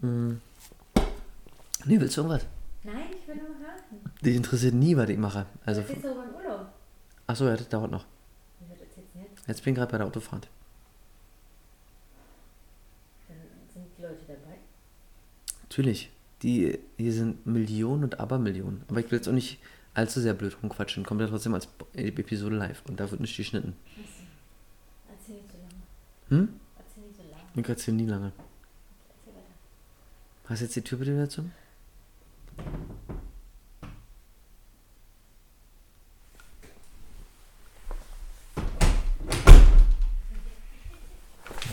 Mh, 0.00 0.08
hm, 0.08 0.40
nee, 1.84 2.00
willst 2.00 2.16
du 2.16 2.22
irgendwas? 2.22 2.46
Nein, 2.84 3.08
ich 3.20 3.26
will 3.26 3.36
nur 3.36 3.46
hören. 3.46 4.12
Dich 4.22 4.36
interessiert 4.36 4.74
nie, 4.74 4.96
was 4.96 5.08
ich 5.08 5.18
mache. 5.18 5.46
Also, 5.64 5.80
das 5.80 5.90
ist 5.90 6.02
so 6.02 6.14
beim 6.14 6.34
Urlaub. 6.34 6.66
Achso, 7.26 7.46
ja, 7.46 7.56
das 7.56 7.68
dauert 7.68 7.90
noch. 7.90 8.04
Jetzt? 9.14 9.48
jetzt 9.48 9.64
bin 9.64 9.72
ich 9.72 9.78
gerade 9.78 9.90
bei 9.90 9.98
der 9.98 10.06
Autofahrt. 10.06 10.48
Dann 13.28 13.36
sind 13.72 13.86
die 13.98 14.02
Leute 14.02 14.22
dabei? 14.28 14.58
Natürlich. 15.62 16.10
Die, 16.42 16.78
hier 16.98 17.12
sind 17.12 17.46
Millionen 17.46 18.04
und 18.04 18.20
Abermillionen. 18.20 18.84
Aber 18.88 19.00
ich 19.00 19.10
will 19.10 19.18
jetzt 19.18 19.28
auch 19.28 19.32
nicht 19.32 19.58
allzu 19.96 20.20
sehr 20.20 20.34
blöd 20.34 20.56
rumquatschen. 20.62 21.04
Kommt 21.04 21.20
ja 21.20 21.26
trotzdem 21.26 21.54
als 21.54 21.68
Episode 21.94 22.56
live 22.56 22.82
und 22.86 23.00
da 23.00 23.10
wird 23.10 23.20
nicht 23.20 23.36
geschnitten. 23.36 23.74
Erzähl 25.08 25.36
nicht 25.36 25.50
so 25.50 25.56
lange. 25.58 26.42
Hm? 26.42 26.60
Erzähl 26.78 27.02
nicht 27.04 27.16
so 27.16 27.22
lange. 27.22 27.42
Ich 27.54 27.68
erzähl 27.68 27.94
nie 27.94 28.06
lange. 28.06 28.32
Erzähl 29.24 29.34
weiter. 29.34 30.50
Hast 30.50 30.60
du 30.60 30.64
jetzt 30.66 30.76
die 30.76 30.82
Tür 30.82 30.98
bitte 30.98 31.16
dazu? 31.16 31.50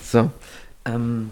So. 0.02 0.32
Ähm, 0.86 1.32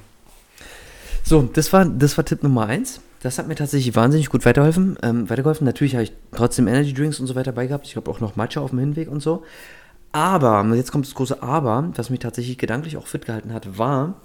so, 1.23 1.43
das 1.43 1.71
war, 1.71 1.85
das 1.85 2.17
war 2.17 2.25
Tipp 2.25 2.43
Nummer 2.43 2.65
1. 2.65 2.99
Das 3.21 3.37
hat 3.37 3.47
mir 3.47 3.55
tatsächlich 3.55 3.95
wahnsinnig 3.95 4.29
gut 4.29 4.45
weitergeholfen. 4.45 4.97
Ähm, 5.03 5.29
weitergeholfen. 5.29 5.65
Natürlich 5.65 5.93
habe 5.93 6.03
ich 6.03 6.13
trotzdem 6.31 6.67
Energy 6.67 6.93
Drinks 6.93 7.19
und 7.19 7.27
so 7.27 7.35
weiter 7.35 7.51
bei 7.51 7.67
gehabt. 7.67 7.85
Ich 7.85 7.95
habe 7.95 8.09
auch 8.09 8.19
noch 8.19 8.35
Matcha 8.35 8.61
auf 8.61 8.71
dem 8.71 8.79
Hinweg 8.79 9.09
und 9.09 9.21
so. 9.21 9.43
Aber, 10.11 10.65
jetzt 10.75 10.91
kommt 10.91 11.05
das 11.05 11.15
große 11.15 11.41
Aber, 11.41 11.91
was 11.95 12.09
mich 12.09 12.19
tatsächlich 12.19 12.57
gedanklich 12.57 12.97
auch 12.97 13.07
fit 13.07 13.25
gehalten 13.25 13.53
hat, 13.53 13.77
war, 13.77 14.15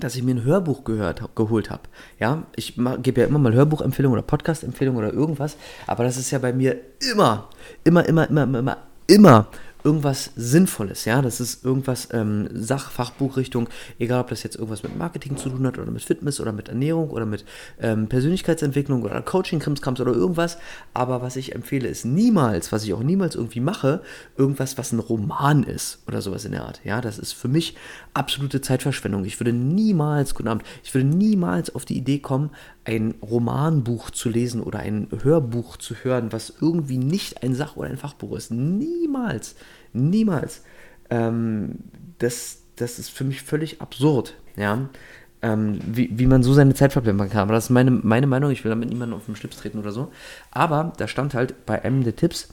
dass 0.00 0.16
ich 0.16 0.22
mir 0.22 0.34
ein 0.34 0.44
Hörbuch 0.44 0.84
gehört, 0.84 1.22
geholt 1.36 1.70
habe. 1.70 1.82
Ja, 2.18 2.42
ich 2.56 2.74
gebe 3.02 3.20
ja 3.20 3.26
immer 3.26 3.38
mal 3.38 3.54
Hörbuchempfehlungen 3.54 4.18
oder 4.18 4.26
Podcast-Empfehlungen 4.26 4.98
oder 4.98 5.12
irgendwas, 5.12 5.56
aber 5.86 6.04
das 6.04 6.16
ist 6.16 6.30
ja 6.30 6.38
bei 6.38 6.52
mir 6.52 6.76
immer, 7.10 7.48
immer, 7.84 8.06
immer, 8.06 8.28
immer, 8.28 8.42
immer, 8.58 8.76
immer 9.06 9.48
irgendwas 9.86 10.32
Sinnvolles, 10.34 11.04
ja, 11.04 11.22
das 11.22 11.40
ist 11.40 11.64
irgendwas 11.64 12.08
ähm, 12.10 12.48
Sachfachbuchrichtung, 12.52 13.68
egal 14.00 14.22
ob 14.22 14.28
das 14.30 14.42
jetzt 14.42 14.56
irgendwas 14.56 14.82
mit 14.82 14.98
Marketing 14.98 15.36
zu 15.36 15.48
tun 15.48 15.64
hat 15.64 15.78
oder 15.78 15.92
mit 15.92 16.02
Fitness 16.02 16.40
oder 16.40 16.50
mit 16.50 16.68
Ernährung 16.68 17.10
oder 17.10 17.24
mit 17.24 17.44
ähm, 17.80 18.08
Persönlichkeitsentwicklung 18.08 19.04
oder 19.04 19.22
Coaching, 19.22 19.60
Krimskrams 19.60 20.00
oder 20.00 20.12
irgendwas, 20.12 20.58
aber 20.92 21.22
was 21.22 21.36
ich 21.36 21.54
empfehle 21.54 21.86
ist 21.86 22.04
niemals, 22.04 22.72
was 22.72 22.82
ich 22.82 22.94
auch 22.94 23.02
niemals 23.04 23.36
irgendwie 23.36 23.60
mache, 23.60 24.02
irgendwas, 24.36 24.76
was 24.76 24.90
ein 24.90 24.98
Roman 24.98 25.62
ist 25.62 26.02
oder 26.08 26.20
sowas 26.20 26.44
in 26.44 26.50
der 26.50 26.64
Art, 26.64 26.80
ja, 26.82 27.00
das 27.00 27.16
ist 27.20 27.32
für 27.32 27.48
mich 27.48 27.76
absolute 28.12 28.60
Zeitverschwendung. 28.60 29.24
Ich 29.24 29.38
würde 29.38 29.52
niemals, 29.52 30.34
guten 30.34 30.48
Abend, 30.48 30.64
ich 30.82 30.92
würde 30.94 31.06
niemals 31.06 31.72
auf 31.72 31.84
die 31.84 31.96
Idee 31.96 32.18
kommen, 32.18 32.50
ein 32.86 33.16
Romanbuch 33.20 34.10
zu 34.10 34.28
lesen 34.28 34.62
oder 34.62 34.78
ein 34.78 35.08
Hörbuch 35.22 35.76
zu 35.76 35.94
hören, 35.96 36.32
was 36.32 36.54
irgendwie 36.60 36.98
nicht 36.98 37.42
ein 37.42 37.54
Sach- 37.54 37.76
oder 37.76 37.88
ein 37.88 37.96
Fachbuch 37.96 38.36
ist. 38.36 38.52
Niemals. 38.52 39.56
Niemals. 39.92 40.62
Ähm, 41.10 41.76
das, 42.18 42.62
das 42.76 42.98
ist 42.98 43.10
für 43.10 43.24
mich 43.24 43.42
völlig 43.42 43.80
absurd, 43.80 44.34
ja. 44.56 44.88
Ähm, 45.42 45.80
wie, 45.84 46.10
wie 46.16 46.26
man 46.26 46.42
so 46.42 46.54
seine 46.54 46.74
Zeit 46.74 46.92
verplempern 46.92 47.28
kann. 47.28 47.42
Aber 47.42 47.54
das 47.54 47.64
ist 47.64 47.70
meine, 47.70 47.90
meine 47.90 48.26
Meinung, 48.26 48.50
ich 48.50 48.64
will 48.64 48.70
damit 48.70 48.88
niemanden 48.88 49.14
auf 49.14 49.26
den 49.26 49.36
Schlips 49.36 49.58
treten 49.58 49.78
oder 49.78 49.92
so. 49.92 50.10
Aber 50.50 50.92
da 50.96 51.08
stand 51.08 51.34
halt 51.34 51.66
bei 51.66 51.82
einem 51.82 52.04
der 52.04 52.16
Tipps, 52.16 52.48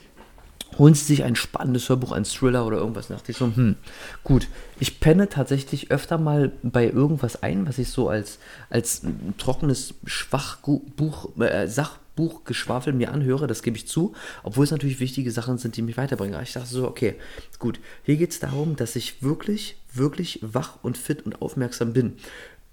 holen 0.77 0.93
Sie 0.93 1.05
sich 1.05 1.23
ein 1.23 1.35
spannendes 1.35 1.89
Hörbuch, 1.89 2.11
ein 2.11 2.25
Thriller 2.25 2.65
oder 2.65 2.77
irgendwas. 2.77 3.07
Da 3.07 3.15
dachte 3.15 3.31
ich 3.31 3.37
so, 3.37 3.45
hm, 3.45 3.75
gut. 4.23 4.47
Ich 4.79 4.99
penne 4.99 5.29
tatsächlich 5.29 5.91
öfter 5.91 6.17
mal 6.17 6.51
bei 6.61 6.89
irgendwas 6.89 7.41
ein, 7.43 7.67
was 7.67 7.77
ich 7.77 7.89
so 7.89 8.09
als, 8.09 8.39
als 8.69 9.01
trockenes 9.37 9.93
Schwachbuch, 10.05 11.37
äh, 11.39 11.67
Sachbuchgeschwafel 11.67 12.93
mir 12.93 13.11
anhöre, 13.11 13.47
das 13.47 13.63
gebe 13.63 13.77
ich 13.77 13.87
zu, 13.87 14.13
obwohl 14.43 14.65
es 14.65 14.71
natürlich 14.71 14.99
wichtige 14.99 15.31
Sachen 15.31 15.57
sind, 15.57 15.77
die 15.77 15.81
mich 15.81 15.97
weiterbringen. 15.97 16.35
Aber 16.35 16.43
ich 16.43 16.53
dachte 16.53 16.67
so, 16.67 16.87
okay, 16.87 17.15
gut, 17.59 17.79
hier 18.03 18.17
geht 18.17 18.31
es 18.31 18.39
darum, 18.39 18.75
dass 18.75 18.95
ich 18.95 19.23
wirklich, 19.23 19.77
wirklich 19.93 20.39
wach 20.41 20.79
und 20.81 20.97
fit 20.97 21.25
und 21.25 21.41
aufmerksam 21.41 21.93
bin. 21.93 22.13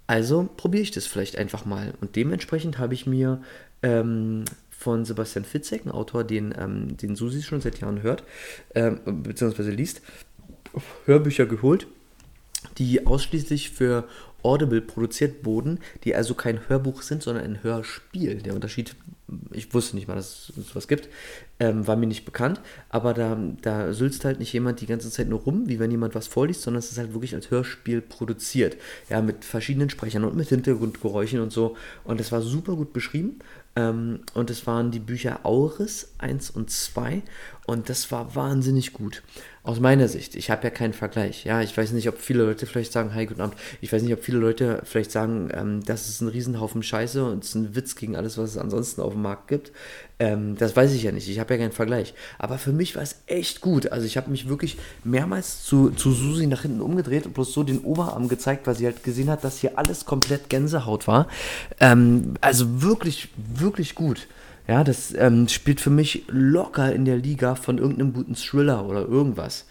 Also 0.07 0.49
probiere 0.57 0.83
ich 0.83 0.91
das 0.91 1.05
vielleicht 1.05 1.37
einfach 1.37 1.65
mal. 1.65 1.93
Und 2.01 2.15
dementsprechend 2.15 2.77
habe 2.79 2.93
ich 2.93 3.05
mir 3.05 3.41
ähm, 3.81 4.43
von 4.81 5.05
Sebastian 5.05 5.45
Fitzek, 5.45 5.85
ein 5.85 5.91
Autor, 5.91 6.23
den, 6.23 6.53
ähm, 6.57 6.97
den 6.97 7.15
Susi 7.15 7.43
schon 7.43 7.61
seit 7.61 7.79
Jahren 7.79 8.01
hört, 8.01 8.23
ähm, 8.73 8.99
beziehungsweise 9.23 9.69
liest, 9.69 10.01
Hörbücher 11.05 11.45
geholt, 11.45 11.87
die 12.77 13.05
ausschließlich 13.05 13.69
für 13.69 14.07
Audible 14.41 14.81
produziert 14.81 15.45
wurden, 15.45 15.79
die 16.03 16.15
also 16.15 16.33
kein 16.33 16.67
Hörbuch 16.67 17.03
sind, 17.03 17.21
sondern 17.21 17.43
ein 17.43 17.63
Hörspiel. 17.63 18.41
Der 18.41 18.55
Unterschied, 18.55 18.95
ich 19.51 19.73
wusste 19.73 19.95
nicht 19.95 20.07
mal, 20.07 20.15
dass 20.15 20.51
es 20.57 20.67
sowas 20.67 20.87
gibt, 20.87 21.09
ähm, 21.59 21.87
war 21.87 21.95
mir 21.95 22.07
nicht 22.07 22.25
bekannt, 22.25 22.61
aber 22.89 23.13
da, 23.13 23.37
da 23.61 23.93
sülzt 23.93 24.25
halt 24.25 24.39
nicht 24.39 24.53
jemand 24.53 24.81
die 24.81 24.85
ganze 24.85 25.09
Zeit 25.09 25.29
nur 25.29 25.39
rum, 25.39 25.67
wie 25.67 25.79
wenn 25.79 25.91
jemand 25.91 26.15
was 26.15 26.27
vorliest, 26.27 26.61
sondern 26.61 26.79
es 26.79 26.91
ist 26.91 26.97
halt 26.97 27.13
wirklich 27.13 27.35
als 27.35 27.51
Hörspiel 27.51 28.01
produziert. 28.01 28.77
Ja, 29.09 29.21
mit 29.21 29.45
verschiedenen 29.45 29.89
Sprechern 29.89 30.23
und 30.23 30.35
mit 30.35 30.49
Hintergrundgeräuschen 30.49 31.39
und 31.39 31.51
so. 31.51 31.75
Und 32.03 32.19
das 32.19 32.31
war 32.31 32.41
super 32.41 32.75
gut 32.75 32.93
beschrieben. 32.93 33.39
Ähm, 33.75 34.19
und 34.33 34.49
es 34.49 34.67
waren 34.67 34.91
die 34.91 34.99
Bücher 34.99 35.45
Auris 35.45 36.13
1 36.17 36.51
und 36.51 36.69
2 36.69 37.21
und 37.67 37.89
das 37.89 38.11
war 38.11 38.35
wahnsinnig 38.35 38.91
gut. 38.91 39.23
Aus 39.63 39.79
meiner 39.79 40.07
Sicht. 40.07 40.33
Ich 40.33 40.49
habe 40.49 40.63
ja 40.63 40.71
keinen 40.71 40.93
Vergleich. 40.93 41.43
Ja, 41.43 41.61
ich 41.61 41.77
weiß 41.77 41.91
nicht, 41.91 42.09
ob 42.09 42.17
viele 42.17 42.43
Leute 42.43 42.65
vielleicht 42.65 42.91
sagen, 42.91 43.13
hi, 43.13 43.27
guten 43.27 43.41
Abend. 43.41 43.55
Ich 43.79 43.93
weiß 43.93 44.01
nicht, 44.01 44.11
ob 44.11 44.23
viele 44.23 44.39
Leute 44.39 44.81
vielleicht 44.85 45.11
sagen, 45.11 45.49
ähm, 45.53 45.85
das 45.85 46.09
ist 46.09 46.19
ein 46.21 46.29
Riesenhaufen 46.29 46.81
Scheiße 46.81 47.23
und 47.23 47.43
es 47.43 47.49
ist 47.49 47.55
ein 47.55 47.75
Witz 47.75 47.95
gegen 47.95 48.15
alles, 48.15 48.39
was 48.39 48.51
es 48.51 48.57
ansonsten 48.57 49.01
auf 49.01 49.13
dem 49.13 49.21
Markt 49.21 49.49
gibt. 49.49 49.71
Ähm, 50.17 50.55
das 50.57 50.75
weiß 50.75 50.93
ich 50.93 51.03
ja 51.03 51.11
nicht. 51.11 51.29
Ich 51.29 51.37
habe 51.37 51.53
ja 51.53 51.59
keinen 51.59 51.73
Vergleich. 51.73 52.15
Aber 52.39 52.57
für 52.57 52.71
mich 52.71 52.95
war 52.95 53.03
es 53.03 53.21
echt 53.27 53.61
gut. 53.61 53.91
Also 53.91 54.07
ich 54.07 54.17
habe 54.17 54.31
mich 54.31 54.49
wirklich 54.49 54.79
mehrmals 55.03 55.63
zu, 55.63 55.91
zu 55.91 56.11
Susi 56.11 56.47
nach 56.47 56.63
hinten 56.63 56.81
umgedreht 56.81 57.27
und 57.27 57.35
bloß 57.35 57.53
so 57.53 57.61
den 57.61 57.81
Oberarm 57.81 58.29
gezeigt, 58.29 58.65
weil 58.65 58.75
sie 58.75 58.87
halt 58.87 59.03
gesehen 59.03 59.29
hat, 59.29 59.43
dass 59.43 59.59
hier 59.59 59.77
alles 59.77 60.05
komplett 60.05 60.49
Gänsehaut 60.49 61.07
war. 61.07 61.27
Ähm, 61.79 62.33
also 62.41 62.81
wirklich, 62.81 63.29
wirklich 63.37 63.93
gut. 63.93 64.27
Ja, 64.71 64.85
das 64.85 65.13
ähm, 65.13 65.49
spielt 65.49 65.81
für 65.81 65.89
mich 65.89 66.23
locker 66.29 66.95
in 66.95 67.03
der 67.03 67.17
Liga 67.17 67.55
von 67.55 67.77
irgendeinem 67.77 68.13
guten 68.13 68.35
Thriller 68.35 68.85
oder 68.85 69.01
irgendwas. 69.01 69.65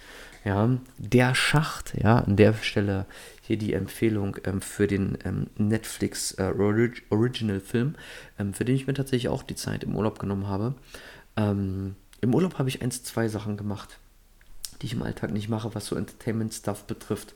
Ja, 0.44 0.76
der 0.98 1.34
Schacht, 1.34 1.94
ja, 1.98 2.18
an 2.18 2.36
der 2.36 2.52
Stelle 2.52 3.06
hier 3.40 3.56
die 3.56 3.72
Empfehlung 3.72 4.36
ähm, 4.44 4.60
für 4.60 4.86
den 4.86 5.16
ähm, 5.24 5.46
Netflix 5.56 6.32
äh, 6.32 6.52
Orig 6.54 7.04
Original 7.08 7.60
Film, 7.60 7.94
ähm, 8.38 8.52
für 8.52 8.66
den 8.66 8.76
ich 8.76 8.86
mir 8.86 8.92
tatsächlich 8.92 9.30
auch 9.30 9.42
die 9.42 9.54
Zeit 9.54 9.84
im 9.84 9.96
Urlaub 9.96 10.18
genommen 10.18 10.48
habe. 10.48 10.74
Ähm, 11.34 11.96
Im 12.20 12.34
Urlaub 12.34 12.58
habe 12.58 12.68
ich 12.68 12.82
eins, 12.82 13.02
zwei 13.02 13.26
Sachen 13.28 13.56
gemacht, 13.56 13.98
die 14.82 14.86
ich 14.86 14.92
im 14.92 15.02
Alltag 15.02 15.30
nicht 15.30 15.48
mache, 15.48 15.74
was 15.74 15.86
so 15.86 15.96
Entertainment-Stuff 15.96 16.84
betrifft. 16.84 17.34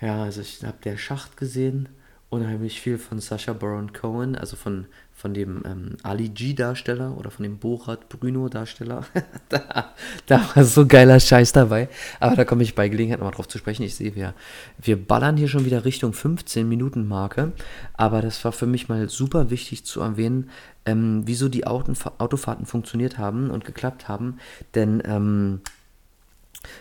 Ja, 0.00 0.24
also 0.24 0.40
ich 0.40 0.64
habe 0.64 0.78
der 0.82 0.96
Schacht 0.96 1.36
gesehen, 1.36 1.90
unheimlich 2.32 2.80
viel 2.80 2.96
von 2.96 3.20
Sacha 3.20 3.52
Baron 3.52 3.92
Cohen, 3.92 4.36
also 4.36 4.56
von, 4.56 4.86
von 5.12 5.34
dem 5.34 5.62
ähm, 5.66 5.96
Ali 6.02 6.30
G-Darsteller 6.30 7.18
oder 7.18 7.30
von 7.30 7.42
dem 7.42 7.58
Borat 7.58 8.08
Bruno-Darsteller. 8.08 9.04
da, 9.50 9.92
da, 10.24 10.50
war 10.54 10.64
so 10.64 10.86
geiler 10.86 11.20
Scheiß 11.20 11.52
dabei. 11.52 11.90
Aber 12.20 12.34
da 12.34 12.46
komme 12.46 12.62
ich 12.62 12.74
bei 12.74 12.88
Gelegenheit 12.88 13.18
nochmal 13.18 13.34
drauf 13.34 13.48
zu 13.48 13.58
sprechen. 13.58 13.82
Ich 13.82 13.96
sehe, 13.96 14.14
wir, 14.14 14.32
wir 14.80 14.96
ballern 14.96 15.36
hier 15.36 15.48
schon 15.48 15.66
wieder 15.66 15.84
Richtung 15.84 16.12
15-Minuten-Marke. 16.12 17.52
Aber 17.92 18.22
das 18.22 18.42
war 18.46 18.52
für 18.52 18.66
mich 18.66 18.88
mal 18.88 19.10
super 19.10 19.50
wichtig 19.50 19.84
zu 19.84 20.00
erwähnen, 20.00 20.48
ähm, 20.86 21.22
wieso 21.26 21.50
die 21.50 21.66
Autofahrten 21.66 22.64
funktioniert 22.64 23.18
haben 23.18 23.50
und 23.50 23.66
geklappt 23.66 24.08
haben. 24.08 24.38
Denn 24.74 25.02
ähm, 25.04 25.60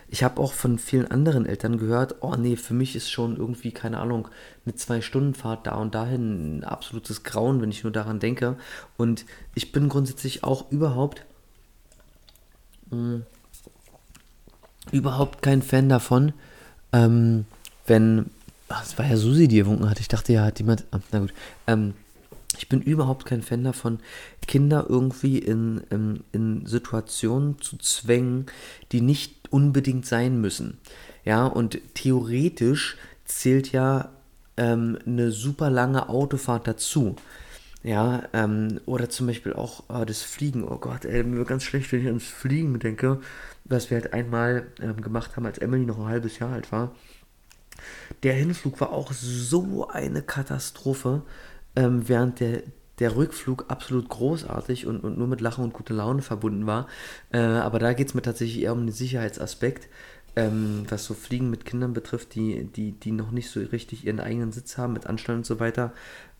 ich 0.09 0.23
habe 0.23 0.39
auch 0.41 0.53
von 0.53 0.77
vielen 0.77 1.09
anderen 1.09 1.45
Eltern 1.45 1.77
gehört, 1.77 2.15
oh 2.21 2.35
nee, 2.35 2.55
für 2.55 2.73
mich 2.73 2.95
ist 2.95 3.09
schon 3.09 3.38
irgendwie, 3.38 3.71
keine 3.71 4.00
Ahnung, 4.00 4.27
eine 4.65 4.75
Zwei-Stunden-Fahrt 4.75 5.67
da 5.67 5.75
und 5.75 5.95
dahin 5.95 6.59
ein 6.59 6.63
absolutes 6.63 7.23
Grauen, 7.23 7.61
wenn 7.61 7.71
ich 7.71 7.83
nur 7.83 7.93
daran 7.93 8.19
denke. 8.19 8.57
Und 8.97 9.25
ich 9.55 9.71
bin 9.71 9.89
grundsätzlich 9.89 10.43
auch 10.43 10.71
überhaupt 10.71 11.25
mh, 12.91 12.97
hm, 12.97 13.25
überhaupt 14.91 15.41
kein 15.41 15.61
Fan 15.61 15.89
davon, 15.89 16.33
ähm, 16.93 17.45
wenn, 17.85 18.29
es 18.83 18.97
war 18.97 19.05
ja 19.05 19.17
Susi, 19.17 19.47
die 19.47 19.57
gewunken 19.57 19.89
hat. 19.89 20.00
Ich 20.00 20.07
dachte 20.07 20.33
ja, 20.33 20.43
hat 20.43 20.59
jemand, 20.59 20.85
ah, 20.91 21.00
na 21.11 21.19
gut, 21.19 21.33
ähm, 21.67 21.93
ich 22.57 22.67
bin 22.69 22.81
überhaupt 22.81 23.25
kein 23.25 23.41
Fan 23.41 23.63
davon, 23.63 24.00
Kinder 24.47 24.85
irgendwie 24.88 25.39
in, 25.39 25.81
in, 25.89 26.23
in 26.31 26.65
Situationen 26.65 27.59
zu 27.61 27.77
zwängen, 27.77 28.47
die 28.91 29.01
nicht 29.01 29.40
unbedingt 29.51 30.05
sein 30.05 30.41
müssen. 30.41 30.79
Ja, 31.24 31.46
und 31.46 31.79
theoretisch 31.93 32.98
zählt 33.25 33.72
ja 33.72 34.10
ähm, 34.58 34.98
eine 35.05 35.31
super 35.31 35.70
lange 35.70 36.10
Autofahrt 36.10 36.67
dazu. 36.67 37.15
Ja, 37.84 38.24
ähm, 38.34 38.79
oder 38.86 39.10
zum 39.10 39.27
Beispiel 39.27 39.53
auch 39.53 39.84
äh, 39.89 40.05
das 40.05 40.22
Fliegen. 40.22 40.63
Oh 40.63 40.77
Gott, 40.77 41.05
ey, 41.05 41.24
mir 41.24 41.38
wird 41.38 41.48
ganz 41.48 41.63
schlecht, 41.63 41.91
wenn 41.91 42.01
ich 42.01 42.08
ans 42.08 42.25
Fliegen 42.25 42.77
denke, 42.79 43.22
was 43.65 43.89
wir 43.89 44.00
halt 44.00 44.13
einmal 44.13 44.67
ähm, 44.79 45.01
gemacht 45.01 45.36
haben, 45.36 45.46
als 45.48 45.58
Emily 45.58 45.86
noch 45.86 45.98
ein 46.00 46.05
halbes 46.05 46.38
Jahr 46.38 46.51
alt 46.51 46.72
war. 46.72 46.96
Der 48.22 48.34
Hinflug 48.34 48.79
war 48.81 48.91
auch 48.91 49.12
so 49.12 49.88
eine 49.88 50.22
Katastrophe, 50.22 51.24
ähm, 51.75 52.08
während 52.08 52.39
der, 52.39 52.63
der 53.01 53.15
Rückflug 53.15 53.65
absolut 53.67 54.08
großartig 54.10 54.86
und, 54.86 55.03
und 55.03 55.17
nur 55.17 55.27
mit 55.27 55.41
Lachen 55.41 55.63
und 55.63 55.74
guter 55.74 55.96
Laune 55.96 56.22
verbunden 56.22 56.67
war. 56.67 56.88
Äh, 57.31 57.39
aber 57.39 57.79
da 57.79 57.93
geht 57.93 58.10
es 58.10 58.13
mir 58.13 58.22
tatsächlich 58.22 58.62
eher 58.63 58.74
um 58.74 58.86
den 58.86 58.93
Sicherheitsaspekt, 58.93 59.89
ähm, 60.36 60.86
was 60.88 61.05
so 61.05 61.15
Fliegen 61.15 61.50
mit 61.50 61.65
Kindern 61.65 61.93
betrifft, 61.93 62.36
die, 62.36 62.63
die, 62.63 62.91
die 62.91 63.12
noch 63.12 63.31
nicht 63.31 63.50
so 63.50 63.60
richtig 63.60 64.05
ihren 64.05 64.20
eigenen 64.20 64.51
Sitz 64.51 64.77
haben 64.77 64.93
mit 64.93 65.08
Anstall 65.08 65.38
und 65.38 65.48
so 65.48 65.60
weiter. 65.60 65.93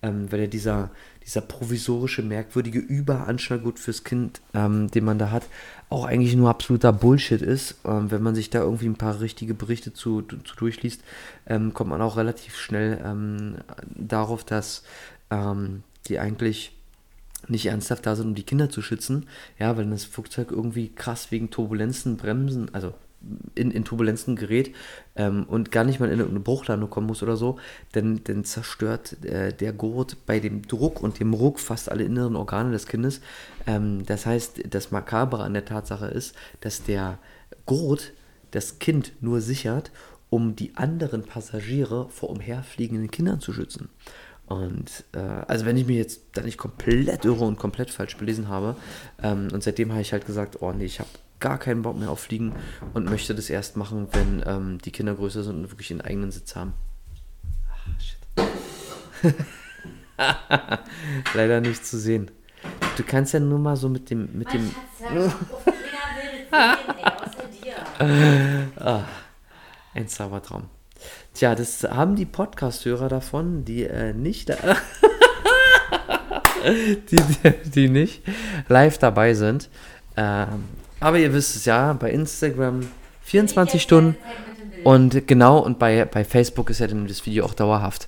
Ähm, 0.04 0.32
weil 0.32 0.42
ja 0.42 0.48
dieser, 0.48 0.92
dieser 1.26 1.42
provisorische, 1.42 2.22
merkwürdige 2.22 2.80
Überanschnallgurt 2.80 3.80
fürs 3.80 4.04
Kind, 4.04 4.42
ähm, 4.54 4.90
den 4.90 5.04
man 5.04 5.20
da 5.20 5.30
hat, 5.32 5.44
auch 5.90 6.06
eigentlich 6.06 6.36
nur 6.36 6.50
absoluter 6.50 6.94
Bullshit 6.94 7.42
ist. 7.42 7.76
Ähm, 7.86 8.12
wenn 8.12 8.22
man 8.22 8.36
sich 8.36 8.52
da 8.52 8.62
irgendwie 8.62 8.88
ein 8.88 8.96
paar 8.96 9.20
richtige 9.20 9.56
Berichte 9.56 9.94
zu, 9.94 10.22
zu 10.22 10.56
durchliest, 10.58 11.02
ähm, 11.48 11.74
kommt 11.74 11.90
man 11.90 12.02
auch 12.02 12.18
relativ 12.18 12.56
schnell 12.56 13.02
ähm, 13.04 13.56
darauf, 13.96 14.44
dass 14.44 14.84
die 16.08 16.20
eigentlich 16.20 16.74
nicht 17.48 17.66
ernsthaft 17.66 18.06
da 18.06 18.16
sind, 18.16 18.28
um 18.28 18.36
die 18.36 18.44
Kinder 18.44 18.70
zu 18.70 18.82
schützen. 18.82 19.28
Ja, 19.60 19.76
weil 19.78 19.90
das 19.90 20.06
Flugzeug 20.06 20.52
irgendwie 20.52 20.90
krass 20.90 21.32
wegen 21.32 21.50
Turbulenzen, 21.50 22.18
Bremsen, 22.18 22.74
also 22.74 22.94
in, 23.56 23.72
in 23.72 23.86
Turbulenzen 23.86 24.36
gerät 24.36 24.74
ähm, 25.16 25.46
und 25.48 25.72
gar 25.72 25.84
nicht 25.84 26.00
mal 26.00 26.12
in 26.12 26.22
eine 26.22 26.40
Bruchlandung 26.40 26.90
kommen 26.90 27.08
muss 27.08 27.22
oder 27.22 27.38
so, 27.38 27.60
denn, 27.94 28.24
denn 28.24 28.44
zerstört 28.44 29.24
äh, 29.24 29.54
der 29.54 29.74
Gurt 29.74 30.26
bei 30.26 30.40
dem 30.40 30.64
Druck 30.64 31.02
und 31.02 31.20
dem 31.20 31.34
Ruck 31.34 31.60
fast 31.60 31.92
alle 31.92 32.04
inneren 32.04 32.36
Organe 32.36 32.72
des 32.72 32.88
Kindes. 32.88 33.22
Ähm, 33.68 34.06
das 34.06 34.26
heißt, 34.26 34.74
das 34.74 34.92
Makabere 34.92 35.44
an 35.44 35.54
der 35.54 35.66
Tatsache 35.66 36.08
ist, 36.08 36.36
dass 36.62 36.84
der 36.84 37.20
Gurt 37.66 38.14
das 38.52 38.80
Kind 38.80 39.14
nur 39.22 39.42
sichert, 39.42 39.92
um 40.30 40.56
die 40.56 40.76
anderen 40.76 41.24
Passagiere 41.24 42.10
vor 42.10 42.30
umherfliegenden 42.30 43.12
Kindern 43.12 43.40
zu 43.40 43.54
schützen. 43.54 43.90
Und 44.52 45.06
äh, 45.14 45.20
also 45.20 45.66
wenn 45.66 45.78
ich 45.78 45.88
mir 45.88 45.96
jetzt 45.96 46.22
da 46.34 46.42
nicht 46.42 46.58
komplett 46.58 47.24
irre 47.26 47.46
und 47.46 47.58
komplett 47.58 47.90
falsch 47.90 48.18
belesen 48.18 48.50
habe, 48.50 48.76
ähm, 49.24 49.48
und 49.54 49.64
seitdem 49.64 49.92
habe 49.92 50.02
ich 50.02 50.12
halt 50.12 50.26
gesagt, 50.26 50.62
oh 50.62 50.72
nee, 50.74 50.86
ich 50.86 51.00
habe 51.00 51.10
gar 51.40 51.58
keinen 51.58 51.82
Bock 51.82 51.98
mehr 51.98 52.12
auf 52.12 52.20
Fliegen 52.20 52.54
und 52.94 53.06
möchte 53.06 53.34
das 53.34 53.50
erst 53.50 53.78
machen, 53.78 54.08
wenn 54.12 54.44
ähm, 54.46 54.78
die 54.80 54.92
Kinder 54.92 55.16
größer 55.16 55.44
sind 55.44 55.56
und 55.56 55.72
wirklich 55.72 55.92
einen 55.92 56.02
eigenen 56.02 56.32
Sitz 56.32 56.56
haben. 56.56 56.74
Ah, 57.70 57.90
shit. 58.00 59.34
Leider 61.34 61.62
nicht 61.62 61.86
zu 61.86 61.98
sehen. 61.98 62.30
Du 62.98 63.04
kannst 63.04 63.34
ja 63.34 63.40
nur 63.40 63.58
mal 63.58 63.76
so 63.76 63.90
mit 63.90 64.10
dem. 64.10 64.30
Mit 64.38 64.54
dem 64.54 64.70
ah, 68.78 69.04
ein 69.94 70.08
Zaubertraum. 70.08 70.70
Tja, 71.34 71.56
das 71.56 71.84
haben 71.84 72.16
die 72.16 72.26
Podcast-Hörer 72.26 73.10
davon, 73.10 73.66
die 73.66 73.84
äh, 73.84 74.14
nicht, 74.14 74.50
die, 77.12 77.16
die, 77.16 77.70
die, 77.70 77.90
nicht 77.90 78.22
live 78.68 78.98
dabei 78.98 79.34
sind. 79.34 79.70
Ähm, 80.18 80.66
aber 81.00 81.18
ihr 81.20 81.34
wisst 81.34 81.56
es 81.56 81.66
ja, 81.66 81.94
bei 81.94 82.12
Instagram 82.12 82.88
24 83.24 83.82
Stunden 83.82 84.18
und 84.84 85.28
genau, 85.28 85.60
und 85.60 85.80
bei, 85.80 86.06
bei 86.06 86.26
Facebook 86.26 86.70
ist 86.70 86.80
ja 86.80 86.88
dann 86.88 87.08
das 87.08 87.26
Video 87.26 87.46
auch 87.46 87.54
dauerhaft. 87.54 88.08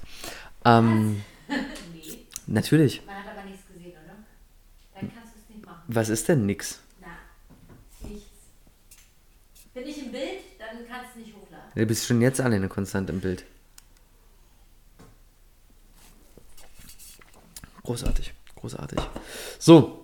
Ähm, 0.66 1.24
nee. 1.48 1.56
Natürlich. 2.48 3.06
Man 3.06 3.16
hat 3.16 3.26
aber 3.38 3.50
nichts 3.50 3.68
gesehen, 3.68 3.92
oder? 3.92 4.16
Dann 4.96 5.12
kannst 5.14 5.36
du 5.36 5.40
es 5.40 5.56
nicht 5.56 5.66
machen. 5.66 5.82
Was 5.88 6.10
ist 6.10 6.28
denn 6.28 6.46
nix? 6.46 6.80
Na, 7.00 7.08
nichts. 8.10 8.30
Bin 9.74 9.88
ich 9.88 10.06
im 10.06 10.12
Bild, 10.12 10.40
dann 10.60 10.86
kannst 10.88 11.16
du 11.16 11.20
nicht 11.20 11.34
hochladen. 11.36 11.63
Du 11.76 11.86
bist 11.86 12.06
schon 12.06 12.22
jetzt 12.22 12.40
alleine 12.40 12.68
konstant 12.68 13.10
im 13.10 13.20
Bild. 13.20 13.46
Großartig, 17.84 18.34
großartig. 18.56 19.00
So. 19.60 20.00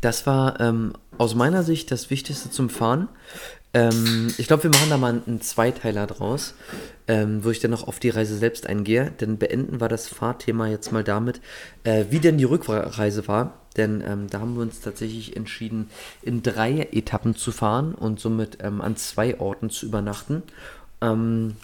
Das 0.00 0.26
war 0.26 0.60
ähm, 0.60 0.92
aus 1.16 1.34
meiner 1.34 1.62
Sicht 1.62 1.90
das 1.90 2.10
Wichtigste 2.10 2.50
zum 2.50 2.68
Fahren. 2.68 3.08
Ähm, 3.72 4.34
ich 4.36 4.46
glaube, 4.46 4.64
wir 4.64 4.70
machen 4.70 4.90
da 4.90 4.98
mal 4.98 5.22
einen 5.26 5.40
Zweiteiler 5.40 6.06
draus, 6.06 6.54
ähm, 7.08 7.42
wo 7.42 7.50
ich 7.50 7.60
dann 7.60 7.70
noch 7.70 7.88
auf 7.88 8.00
die 8.00 8.10
Reise 8.10 8.36
selbst 8.36 8.66
eingehe. 8.66 9.10
Denn 9.12 9.38
beenden 9.38 9.80
wir 9.80 9.88
das 9.88 10.06
Fahrthema 10.08 10.66
jetzt 10.68 10.92
mal 10.92 11.04
damit, 11.04 11.40
äh, 11.84 12.04
wie 12.10 12.18
denn 12.18 12.36
die 12.36 12.44
Rückreise 12.44 13.26
war. 13.28 13.63
Denn 13.76 14.02
ähm, 14.06 14.28
da 14.30 14.40
haben 14.40 14.54
wir 14.54 14.62
uns 14.62 14.80
tatsächlich 14.80 15.36
entschieden, 15.36 15.90
in 16.22 16.42
drei 16.42 16.88
Etappen 16.92 17.34
zu 17.34 17.52
fahren 17.52 17.94
und 17.94 18.20
somit 18.20 18.58
ähm, 18.60 18.80
an 18.80 18.96
zwei 18.96 19.40
Orten 19.40 19.70
zu 19.70 19.86
übernachten. 19.86 20.42
Ähm, 21.00 21.56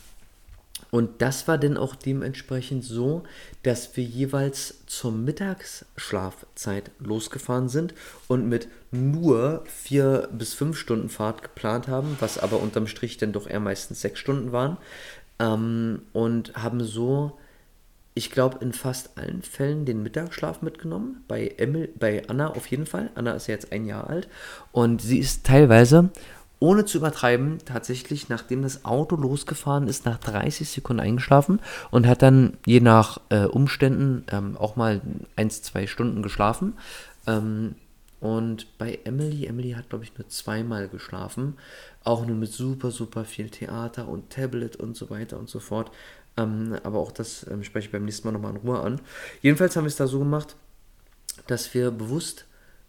und 0.91 1.23
das 1.23 1.47
war 1.47 1.57
dann 1.57 1.77
auch 1.77 1.95
dementsprechend 1.95 2.85
so, 2.85 3.23
dass 3.63 3.97
wir 3.97 4.03
jeweils 4.03 4.79
zur 4.87 5.13
Mittagsschlafzeit 5.13 6.91
losgefahren 6.99 7.69
sind 7.69 7.95
und 8.27 8.49
mit 8.49 8.67
nur 8.91 9.63
vier 9.67 10.29
bis 10.33 10.55
fünf 10.55 10.77
Stunden 10.77 11.09
Fahrt 11.09 11.43
geplant 11.43 11.87
haben, 11.87 12.17
was 12.19 12.39
aber 12.39 12.61
unterm 12.61 12.89
Strich 12.89 13.19
dann 13.19 13.33
doch 13.33 13.49
eher 13.49 13.61
meistens 13.61 14.01
sechs 14.01 14.19
Stunden 14.19 14.51
waren. 14.51 14.79
Ähm, 15.39 16.03
und 16.13 16.55
haben 16.55 16.83
so, 16.83 17.39
ich 18.21 18.31
glaube, 18.31 18.59
in 18.61 18.75
fast 18.75 19.17
allen 19.17 19.41
Fällen 19.41 19.87
den 19.87 20.03
Mittagsschlaf 20.03 20.61
mitgenommen. 20.61 21.25
Bei, 21.27 21.55
Emil, 21.57 21.89
bei 21.99 22.23
Anna 22.29 22.49
auf 22.49 22.67
jeden 22.67 22.85
Fall. 22.85 23.09
Anna 23.15 23.33
ist 23.33 23.47
ja 23.47 23.55
jetzt 23.55 23.73
ein 23.73 23.87
Jahr 23.87 24.11
alt 24.11 24.29
und 24.73 25.01
sie 25.01 25.19
ist 25.19 25.47
teilweise 25.47 26.11
ohne 26.59 26.85
zu 26.85 26.99
übertreiben, 26.99 27.57
tatsächlich, 27.65 28.29
nachdem 28.29 28.61
das 28.61 28.85
Auto 28.85 29.17
losgefahren 29.17 29.89
ist, 29.89 30.05
nach 30.05 30.19
30 30.19 30.69
Sekunden 30.69 31.01
eingeschlafen 31.01 31.61
und 31.91 32.07
hat 32.07 32.21
dann 32.21 32.59
je 32.67 32.81
nach 32.81 33.23
äh, 33.31 33.47
Umständen 33.47 34.27
ähm, 34.31 34.59
auch 34.59 34.77
mal 34.77 35.01
1, 35.37 35.63
2 35.63 35.87
Stunden 35.87 36.23
geschlafen. 36.23 36.75
Ähm, 37.27 37.77
und 38.21 38.77
bei 38.77 38.99
Emily, 39.05 39.47
Emily 39.47 39.71
hat, 39.71 39.89
glaube 39.89 40.05
ich, 40.05 40.17
nur 40.19 40.29
zweimal 40.29 40.89
geschlafen. 40.89 41.57
Auch 42.05 42.27
nur 42.27 42.37
mit 42.37 42.53
super, 42.53 42.91
super 42.91 43.25
viel 43.25 43.49
Theater 43.49 44.09
und 44.09 44.29
Tablet 44.29 44.77
und 44.77 44.95
so 44.95 45.09
weiter 45.09 45.39
und 45.39 45.49
so 45.49 45.59
fort. 45.59 45.91
Ähm, 46.37 46.77
aber 46.83 46.99
auch 46.99 47.13
das 47.13 47.47
ähm, 47.51 47.65
spreche 47.65 47.87
ich 47.87 47.93
beim 47.93 48.05
nächsten 48.05 48.27
Mal 48.27 48.33
nochmal 48.33 48.53
in 48.53 48.59
Ruhe 48.59 48.81
an. 48.81 49.01
Jedenfalls 49.43 49.77
haben 49.77 49.85
wir 49.85 49.89
es 49.89 49.97
da 49.97 50.07
so 50.07 50.19
gemacht, 50.19 50.57
dass 51.47 51.73
wir 51.75 51.91
bewusst 51.91 52.47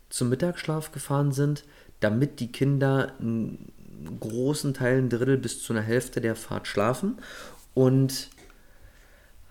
zum 0.10 0.30
Mittagsschlaf 0.30 0.92
gefahren 0.92 1.32
sind 1.32 1.64
damit 2.02 2.40
die 2.40 2.52
Kinder 2.52 3.14
einen 3.20 3.72
großen 4.20 4.74
Teil, 4.74 4.98
ein 4.98 5.10
Drittel 5.10 5.38
bis 5.38 5.64
zu 5.64 5.72
einer 5.72 5.82
Hälfte 5.82 6.20
der 6.20 6.36
Fahrt 6.36 6.68
schlafen 6.68 7.20
und 7.74 8.30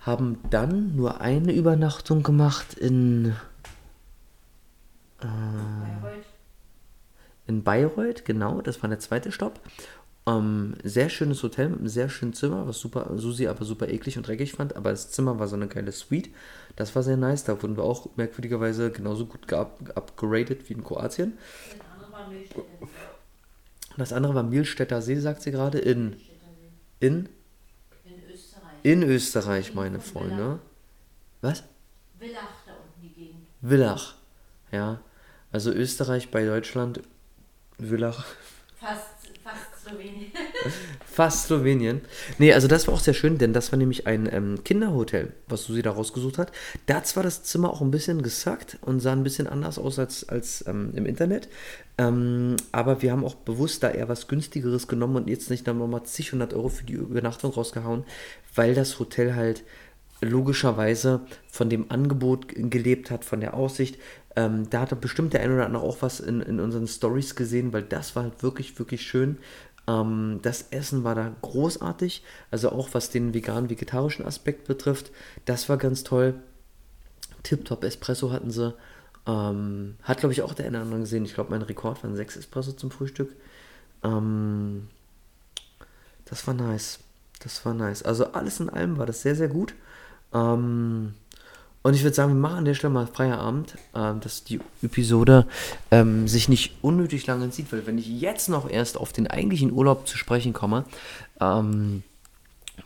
haben 0.01 0.39
dann 0.51 0.97
nur 0.97 1.21
eine 1.21 1.53
Übernachtung 1.53 2.23
gemacht 2.23 2.75
in 2.75 3.35
äh, 5.21 5.27
Bayreuth. 5.27 6.27
in 7.47 7.63
Bayreuth, 7.63 8.25
genau, 8.25 8.61
das 8.61 8.83
war 8.83 8.91
der 8.91 8.99
zweite 8.99 9.31
Stopp. 9.31 9.61
Ähm, 10.31 10.77
sehr 10.85 11.09
schönes 11.09 11.43
Hotel 11.43 11.71
mit 11.71 11.79
einem 11.81 11.89
sehr 11.89 12.09
schönen 12.09 12.35
Zimmer, 12.35 12.67
was 12.69 12.79
super, 12.79 13.11
Susi 13.17 13.49
aber 13.49 13.65
super 13.65 13.89
eklig 13.89 14.17
und 14.17 14.27
dreckig 14.27 14.53
fand, 14.53 14.77
aber 14.77 14.91
das 14.91 15.11
Zimmer 15.11 15.39
war 15.39 15.49
so 15.49 15.57
eine 15.57 15.67
geile 15.67 15.93
Suite. 15.93 16.31
Das 16.77 16.95
war 16.95 17.03
sehr 17.03 17.17
nice, 17.17 17.45
da 17.45 17.61
wurden 17.61 17.77
wir 17.77 17.85
auch 17.85 18.09
merkwürdigerweise 18.17 18.91
genauso 18.93 19.27
gut 19.27 19.49
geupgradet 19.49 20.69
wie 20.69 20.75
in 20.75 20.85
Kroatien. 20.85 21.39
Das 23.97 24.13
andere 24.13 24.35
war 24.35 24.43
Mielstädter 24.43 25.03
See, 25.03 25.17
sagt 25.17 25.43
sie 25.43 25.51
gerade, 25.51 25.79
in, 25.79 26.17
in, 27.01 27.29
in 28.05 28.23
Österreich. 28.33 28.73
In 28.83 29.03
Österreich, 29.03 29.75
meine 29.75 30.01
Freunde. 30.01 30.61
Was? 31.41 31.65
Villach 32.19 32.41
da 32.67 32.73
unten 32.75 33.03
die 33.03 33.13
Gegend. 33.15 33.47
Villach, 33.63 34.15
ja. 34.71 35.01
Also 35.51 35.73
Österreich 35.73 36.31
bei 36.31 36.45
Deutschland 36.45 37.01
Villach. 37.79 38.25
Fast. 38.77 39.10
Fast 41.21 41.49
Slowenien. 41.49 42.01
Nee, 42.39 42.55
also 42.55 42.67
das 42.67 42.87
war 42.87 42.95
auch 42.95 43.01
sehr 43.01 43.13
schön, 43.13 43.37
denn 43.37 43.53
das 43.53 43.73
war 43.73 43.79
nämlich 43.79 44.07
ein 44.07 44.27
ähm, 44.33 44.65
Kinderhotel, 44.65 45.35
was 45.49 45.65
Susi 45.65 45.83
da 45.83 45.91
rausgesucht 45.91 46.39
hat. 46.39 46.51
Da 46.87 46.95
hat 46.95 47.07
zwar 47.07 47.23
das 47.23 47.43
Zimmer 47.43 47.69
auch 47.69 47.83
ein 47.83 47.91
bisschen 47.91 48.23
gesackt 48.23 48.79
und 48.81 49.01
sah 49.01 49.13
ein 49.13 49.23
bisschen 49.23 49.47
anders 49.47 49.79
aus 49.79 49.99
als, 49.99 50.27
als 50.31 50.65
ähm, 50.67 50.93
im 50.95 51.05
Internet. 51.05 51.51
Ähm, 51.99 52.57
aber 52.73 53.03
wir 53.03 53.13
haben 53.13 53.27
auch 53.27 53.35
bewusst 53.35 53.83
da 53.83 53.91
eher 53.91 54.09
was 54.09 54.29
günstigeres 54.29 54.89
genommen 54.89 55.17
und 55.17 55.29
jetzt 55.29 55.51
nicht 55.51 55.67
nochmal 55.67 56.05
zig 56.05 56.33
hundert 56.33 56.55
Euro 56.55 56.71
für 56.71 56.85
die 56.85 56.95
Übernachtung 56.95 57.53
rausgehauen, 57.53 58.05
weil 58.55 58.75
das 58.75 58.99
Hotel 58.99 59.35
halt 59.35 59.63
logischerweise 60.23 61.21
von 61.51 61.69
dem 61.69 61.91
Angebot 61.91 62.47
gelebt 62.49 63.11
hat, 63.11 63.27
von 63.27 63.41
der 63.41 63.53
Aussicht. 63.53 63.99
Ähm, 64.37 64.71
da 64.71 64.83
hat 64.83 65.01
bestimmt 65.01 65.33
der 65.35 65.41
ein 65.41 65.53
oder 65.53 65.67
andere 65.67 65.83
auch 65.83 65.99
was 66.01 66.21
in, 66.21 66.41
in 66.41 66.61
unseren 66.61 66.87
Stories 66.87 67.35
gesehen, 67.35 67.73
weil 67.73 67.83
das 67.83 68.15
war 68.17 68.23
halt 68.23 68.43
wirklich, 68.43 68.79
wirklich 68.79 69.03
schön. 69.03 69.39
Ähm, 69.87 70.41
das 70.43 70.67
Essen 70.71 71.05
war 71.05 71.15
da 71.15 71.33
großartig, 71.43 72.23
also 72.51 72.71
auch 72.71 72.91
was 72.93 73.11
den 73.11 73.35
vegan-vegetarischen 73.35 74.25
Aspekt 74.25 74.67
betrifft. 74.67 75.11
Das 75.45 75.69
war 75.69 75.77
ganz 75.77 76.05
toll. 76.05 76.35
Tip-Top 77.43 77.85
Espresso 77.85 78.33
hatten 78.33 78.51
sie. 78.51 78.75
Ähm, 79.27 79.97
hat, 80.03 80.19
glaube 80.19 80.33
ich, 80.33 80.43
auch 80.43 80.55
der 80.55 80.67
eine 80.67 80.79
oder 80.79 80.85
andere 80.85 81.01
gesehen. 81.01 81.25
Ich 81.25 81.35
glaube, 81.35 81.51
mein 81.51 81.63
Rekord 81.63 82.03
waren 82.03 82.17
sechs 82.17 82.37
Espresso 82.37 82.73
zum 82.73 82.91
Frühstück. 82.91 83.35
Ähm, 84.03 84.89
das 86.25 86.47
war 86.47 86.55
nice. 86.55 87.01
Das 87.41 87.65
war 87.65 87.75
nice. 87.75 88.03
Also 88.03 88.33
alles 88.33 88.61
in 88.61 88.71
allem 88.71 88.99
war 88.99 89.07
das 89.07 89.23
sehr, 89.23 89.35
sehr 89.35 89.49
gut. 89.49 89.75
Ähm, 90.33 91.15
und 91.83 91.95
ich 91.95 92.03
würde 92.03 92.15
sagen, 92.15 92.35
wir 92.35 92.41
machen 92.41 92.59
an 92.59 92.65
der 92.65 92.75
Stelle 92.75 92.93
mal 92.93 93.07
Feierabend, 93.07 93.77
ähm, 93.95 94.21
dass 94.21 94.45
die 94.45 94.61
Episode 94.83 95.47
ähm, 95.91 96.29
sich 96.29 96.49
nicht 96.49 96.75
unnötig 96.83 97.27
lange 97.27 97.51
zieht, 97.51 97.73
weil 97.73 97.87
wenn 97.87 97.99
ich 97.99 98.07
jetzt 98.07 98.49
noch 98.49 98.69
erst 98.69 98.99
auf 98.99 99.13
den 99.13 99.27
eigentlichen 99.27 99.73
Urlaub 99.73 100.07
zu 100.07 100.19
sprechen 100.19 100.53
komme, 100.53 100.85
ähm, 101.41 102.03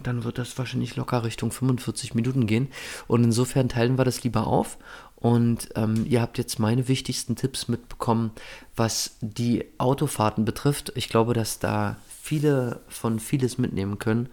dann 0.03 0.25
wird 0.25 0.39
das 0.39 0.57
wahrscheinlich 0.59 0.97
locker 0.97 1.25
Richtung 1.25 1.51
45 1.51 2.15
Minuten 2.15 2.47
gehen. 2.47 2.69
Und 3.07 3.25
insofern 3.25 3.69
teilen 3.69 3.99
wir 3.99 4.05
das 4.05 4.23
lieber 4.25 4.47
auf. 4.47 4.79
Und 5.17 5.71
ähm, 5.75 6.05
ihr 6.09 6.21
habt 6.21 6.39
jetzt 6.39 6.59
meine 6.59 6.87
wichtigsten 6.87 7.35
Tipps 7.35 7.69
mitbekommen, 7.69 8.33
was 8.77 9.17
die 9.21 9.65
Autofahrten 9.79 10.45
betrifft. 10.45 10.93
Ich 10.97 11.09
glaube, 11.09 11.33
dass 11.33 11.59
da 11.59 11.97
viele 12.23 12.81
von 12.89 13.19
vieles 13.19 13.59
mitnehmen 13.59 13.99
können. 13.99 14.29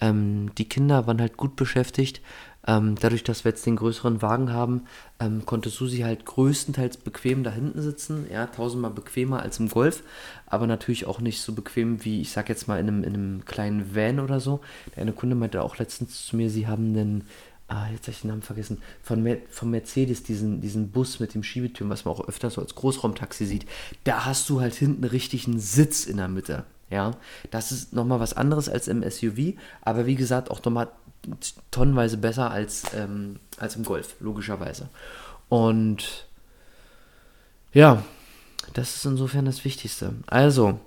Ähm, 0.00 0.54
die 0.56 0.68
Kinder 0.68 1.06
waren 1.06 1.20
halt 1.20 1.36
gut 1.36 1.56
beschäftigt. 1.56 2.20
Ähm, 2.66 2.96
dadurch, 3.00 3.22
dass 3.22 3.44
wir 3.44 3.50
jetzt 3.50 3.64
den 3.66 3.76
größeren 3.76 4.22
Wagen 4.22 4.52
haben, 4.52 4.82
ähm, 5.20 5.46
konnte 5.46 5.68
Susi 5.68 5.98
halt 5.98 6.26
größtenteils 6.26 6.96
bequem 6.96 7.44
da 7.44 7.50
hinten 7.50 7.80
sitzen. 7.80 8.26
Ja, 8.30 8.46
tausendmal 8.46 8.90
bequemer 8.90 9.40
als 9.40 9.60
im 9.60 9.68
Golf, 9.68 10.02
aber 10.46 10.66
natürlich 10.66 11.06
auch 11.06 11.20
nicht 11.20 11.40
so 11.40 11.52
bequem 11.52 12.04
wie, 12.04 12.20
ich 12.20 12.32
sag 12.32 12.48
jetzt 12.48 12.66
mal, 12.66 12.80
in 12.80 12.88
einem, 12.88 13.04
in 13.04 13.14
einem 13.14 13.44
kleinen 13.44 13.94
Van 13.94 14.20
oder 14.20 14.40
so. 14.40 14.60
Der 14.94 15.02
eine 15.02 15.12
Kunde 15.12 15.36
meinte 15.36 15.62
auch 15.62 15.78
letztens 15.78 16.26
zu 16.26 16.36
mir, 16.36 16.50
sie 16.50 16.66
haben 16.66 16.88
einen 16.88 17.24
ah, 17.68 17.88
jetzt 17.92 18.06
habe 18.06 18.12
ich 18.12 18.20
den 18.20 18.30
Namen 18.30 18.42
vergessen, 18.42 18.78
von, 19.02 19.22
Mer 19.22 19.38
von 19.50 19.70
Mercedes, 19.70 20.22
diesen, 20.22 20.60
diesen 20.60 20.90
Bus 20.90 21.20
mit 21.20 21.34
dem 21.34 21.42
Schiebetüren, 21.42 21.90
was 21.90 22.04
man 22.04 22.14
auch 22.14 22.28
öfter 22.28 22.50
so 22.50 22.60
als 22.60 22.74
Großraumtaxi 22.74 23.44
sieht, 23.44 23.66
da 24.04 24.24
hast 24.24 24.48
du 24.48 24.60
halt 24.60 24.74
hinten 24.74 25.04
richtig 25.04 25.46
einen 25.46 25.58
Sitz 25.58 26.06
in 26.06 26.18
der 26.18 26.28
Mitte. 26.28 26.64
Ja, 26.90 27.12
das 27.50 27.72
ist 27.72 27.92
nochmal 27.92 28.20
was 28.20 28.34
anderes 28.34 28.68
als 28.68 28.86
im 28.86 29.02
SUV, 29.02 29.54
aber 29.82 30.06
wie 30.06 30.14
gesagt, 30.14 30.52
auch 30.52 30.64
nochmal 30.64 30.88
tonnenweise 31.70 32.16
besser 32.16 32.50
als, 32.50 32.84
ähm, 32.94 33.40
als 33.58 33.76
im 33.76 33.84
Golf, 33.84 34.16
logischerweise. 34.20 34.88
Und 35.48 36.26
ja, 37.72 38.02
das 38.74 38.96
ist 38.96 39.04
insofern 39.04 39.44
das 39.44 39.64
Wichtigste. 39.64 40.14
Also, 40.26 40.80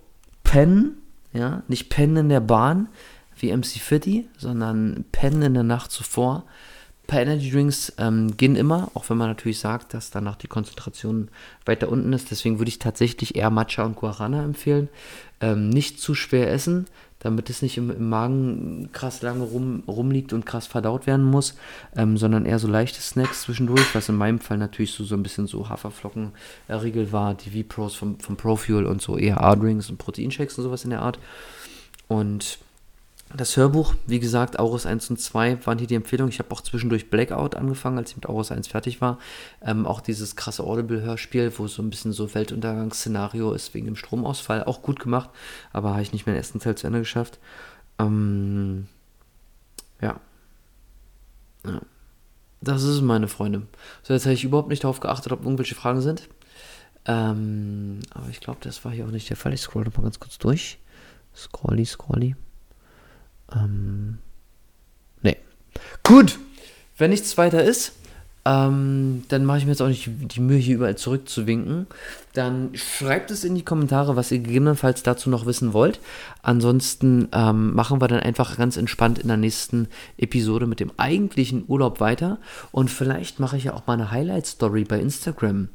pennen, 0.44 0.98
ja, 1.34 1.64
nicht 1.68 1.90
pennen 1.90 2.18
in 2.18 2.30
der 2.30 2.40
Bahn 2.40 2.90
wie 3.38 3.56
MC 3.56 3.80
Fitty, 3.80 4.28
sondern 4.38 5.06
pennen 5.12 5.42
in 5.42 5.54
der 5.54 5.64
Nacht 5.64 5.92
zuvor. 5.92 6.46
Paar 7.10 7.22
Energy 7.22 7.50
Drinks 7.50 7.92
ähm, 7.98 8.38
gehen 8.38 8.56
immer, 8.56 8.92
auch 8.94 9.10
wenn 9.10 9.18
man 9.18 9.30
natürlich 9.30 9.58
sagt, 9.58 9.96
dass 9.96 10.12
danach 10.12 10.36
die 10.36 10.48
Konzentration 10.48 11.30
weiter 11.66 11.90
unten 11.90 12.14
ist. 12.14 12.30
Deswegen 12.30 12.60
würde 12.60 12.70
ich 12.70 12.78
tatsächlich 12.78 13.36
eher 13.36 13.50
Matcha 13.50 13.84
und 13.84 13.96
Guarana 13.96 14.44
empfehlen. 14.44 14.90
Ähm, 15.42 15.70
nicht 15.70 16.00
zu 16.00 16.14
schwer 16.14 16.54
essen, 16.54 16.86
damit 17.18 17.50
es 17.50 17.64
nicht 17.64 17.78
im, 17.78 17.90
im 17.90 18.10
Magen 18.10 18.90
krass 18.94 19.24
lange 19.24 19.44
rum, 19.44 19.82
rumliegt 19.88 20.34
und 20.34 20.46
krass 20.46 20.68
verdaut 20.68 21.08
werden 21.08 21.26
muss, 21.26 21.56
ähm, 21.96 22.16
sondern 22.16 22.46
eher 22.46 22.60
so 22.60 22.68
leichte 22.68 23.02
Snacks 23.02 23.42
zwischendurch, 23.42 23.96
was 23.96 24.08
in 24.08 24.16
meinem 24.16 24.40
Fall 24.40 24.60
natürlich 24.60 24.92
so, 24.92 25.04
so 25.04 25.16
ein 25.16 25.24
bisschen 25.24 25.48
so 25.48 25.68
Haferflocken-Riegel 25.68 27.12
war, 27.12 27.34
die 27.34 27.50
V-Pros 27.50 27.96
vom, 27.96 28.20
vom 28.20 28.38
Profuel 28.38 28.86
und 28.86 29.02
so 29.02 29.18
eher 29.18 29.44
A-Drinks 29.44 29.90
und 29.90 29.98
Proteinshakes 29.98 30.60
und 30.60 30.64
sowas 30.64 30.84
in 30.84 30.92
der 30.92 31.02
Art. 31.02 31.18
Und 32.08 32.60
das 33.36 33.56
Hörbuch, 33.56 33.94
wie 34.08 34.20
gesagt, 34.20 34.58
Aurus 34.58 34.88
1 34.88 35.12
und 35.12 35.20
2 35.20 35.66
waren 35.66 35.78
hier 35.78 35.88
die 35.88 35.96
Empfehlung. 35.96 36.30
Ich 36.30 36.40
habe 36.40 36.52
auch 36.52 36.62
zwischendurch 36.62 37.12
Blackout 37.12 37.56
angefangen, 37.56 38.00
als 38.00 38.10
ich 38.10 38.16
mit 38.16 38.28
Aurus 38.28 38.52
1 38.52 38.68
fertig 38.68 39.02
war. 39.02 39.20
Ähm, 39.62 39.86
auch 39.86 40.02
dieses 40.02 40.36
krasse 40.36 40.64
Audible-Hörspiel, 40.64 41.54
wo 41.58 41.68
so 41.68 41.84
ein 41.84 41.92
bisschen 41.92 42.12
so 42.12 42.34
Weltuntergangsszenario 42.34 43.54
ist 43.54 43.76
wegen 43.76 43.86
dem 43.86 43.96
Stromausfall. 43.96 44.64
Auch 44.64 44.82
gut 44.82 45.00
gemacht, 45.00 45.30
aber 45.74 45.92
habe 45.92 46.02
ich 46.02 46.12
nicht 46.12 46.26
mehr 46.26 46.34
den 46.34 46.40
ersten 46.40 46.60
Teil 46.60 46.76
zu 46.76 46.88
Ende 46.88 47.00
geschafft. 47.00 47.38
Ähm, 48.00 48.88
ja. 50.02 50.20
ja. 51.66 51.82
Das 52.62 52.82
ist 52.82 52.90
es, 52.90 53.02
meine 53.02 53.28
Freunde. 53.28 53.68
So, 54.02 54.14
jetzt 54.14 54.26
habe 54.26 54.34
ich 54.34 54.44
überhaupt 54.44 54.70
nicht 54.70 54.84
darauf 54.84 55.02
geachtet, 55.02 55.32
ob 55.32 55.44
irgendwelche 55.44 55.76
Fragen 55.76 56.02
sind. 56.02 56.30
Ähm, 57.06 58.00
aber 58.12 58.28
ich 58.30 58.40
glaube, 58.40 58.60
das 58.62 58.84
war 58.84 58.92
hier 58.92 59.06
auch 59.06 59.12
nicht 59.12 59.30
der 59.30 59.38
Fall. 59.38 59.54
Ich 59.54 59.62
scroll 59.62 59.86
mal 59.86 60.04
ganz 60.04 60.20
kurz 60.20 60.40
durch. 60.40 60.80
Scrolly, 61.36 61.86
scrolly. 61.86 62.36
Ähm, 63.54 64.20
nee. 65.22 65.38
Gut, 66.04 66.40
wenn 66.98 67.12
nichts 67.12 67.38
weiter 67.38 67.64
ist, 67.64 67.94
ähm, 68.46 69.26
dann 69.28 69.46
mache 69.46 69.60
ich 69.60 69.66
mir 69.66 69.72
jetzt 69.72 69.82
auch 69.82 69.90
nicht 69.90 70.10
die 70.10 70.40
Mühe, 70.40 70.58
hier 70.58 70.76
überall 70.76 70.96
zurückzuwinken. 70.96 71.88
Dann 72.34 72.72
schreibt 72.74 73.32
es 73.32 73.44
in 73.44 73.54
die 73.54 73.66
Kommentare, 73.66 74.16
was 74.16 74.32
ihr 74.32 74.40
gegebenenfalls 74.40 75.04
dazu 75.04 75.30
noch 75.30 75.46
wissen 75.46 75.74
wollt. 75.74 76.00
Ansonsten 76.42 77.28
ähm, 77.32 77.76
machen 77.76 78.02
wir 78.02 78.08
dann 78.08 78.22
einfach 78.22 78.58
ganz 78.58 78.78
entspannt 78.78 79.20
in 79.20 79.28
der 79.28 79.38
nächsten 79.38 79.88
Episode 80.18 80.68
mit 80.68 80.80
dem 80.80 80.92
eigentlichen 80.98 81.66
Urlaub 81.68 82.00
weiter. 82.00 82.38
Und 82.72 82.90
vielleicht 82.90 83.40
mache 83.40 83.58
ich 83.58 83.66
ja 83.66 83.74
auch 83.74 83.88
mal 83.88 83.94
eine 83.94 84.12
Highlight-Story 84.12 84.86
bei 84.86 85.00
Instagram. 85.00 85.70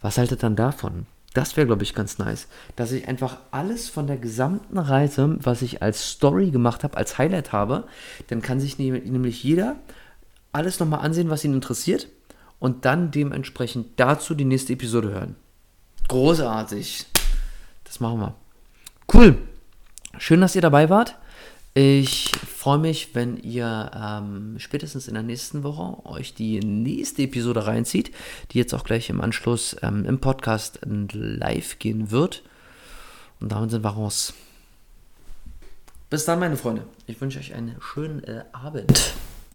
Was 0.00 0.18
haltet 0.18 0.42
dann 0.42 0.56
davon? 0.56 1.06
Das 1.38 1.56
wäre, 1.56 1.68
glaube 1.68 1.84
ich, 1.84 1.94
ganz 1.94 2.18
nice. 2.18 2.48
Dass 2.74 2.90
ich 2.90 3.06
einfach 3.06 3.36
alles 3.52 3.88
von 3.88 4.08
der 4.08 4.16
gesamten 4.16 4.76
Reise, 4.76 5.36
was 5.40 5.62
ich 5.62 5.82
als 5.82 6.10
Story 6.10 6.50
gemacht 6.50 6.82
habe, 6.82 6.96
als 6.96 7.16
Highlight 7.16 7.52
habe, 7.52 7.84
dann 8.26 8.42
kann 8.42 8.58
sich 8.58 8.76
nämlich 8.76 9.44
jeder 9.44 9.76
alles 10.50 10.80
nochmal 10.80 10.98
ansehen, 10.98 11.30
was 11.30 11.44
ihn 11.44 11.54
interessiert 11.54 12.08
und 12.58 12.84
dann 12.86 13.12
dementsprechend 13.12 14.00
dazu 14.00 14.34
die 14.34 14.44
nächste 14.44 14.72
Episode 14.72 15.10
hören. 15.10 15.36
Großartig. 16.08 17.06
Das 17.84 18.00
machen 18.00 18.18
wir. 18.18 18.34
Cool. 19.14 19.38
Schön, 20.18 20.40
dass 20.40 20.56
ihr 20.56 20.62
dabei 20.62 20.90
wart. 20.90 21.14
Ich 21.74 22.32
freue 22.32 22.78
mich, 22.78 23.14
wenn 23.14 23.36
ihr 23.36 23.90
ähm, 23.94 24.56
spätestens 24.58 25.06
in 25.06 25.14
der 25.14 25.22
nächsten 25.22 25.62
Woche 25.62 26.04
euch 26.06 26.34
die 26.34 26.58
nächste 26.60 27.22
Episode 27.22 27.66
reinzieht, 27.66 28.12
die 28.50 28.58
jetzt 28.58 28.74
auch 28.74 28.84
gleich 28.84 29.10
im 29.10 29.20
Anschluss 29.20 29.76
ähm, 29.82 30.04
im 30.04 30.18
Podcast 30.18 30.80
live 30.82 31.78
gehen 31.78 32.10
wird. 32.10 32.42
Und 33.40 33.52
damit 33.52 33.70
sind 33.70 33.84
wir 33.84 33.90
raus. 33.90 34.34
Bis 36.10 36.24
dann, 36.24 36.40
meine 36.40 36.56
Freunde. 36.56 36.84
Ich 37.06 37.20
wünsche 37.20 37.38
euch 37.38 37.54
einen 37.54 37.76
schönen 37.80 38.24
äh, 38.24 38.44
Abend. 38.52 39.14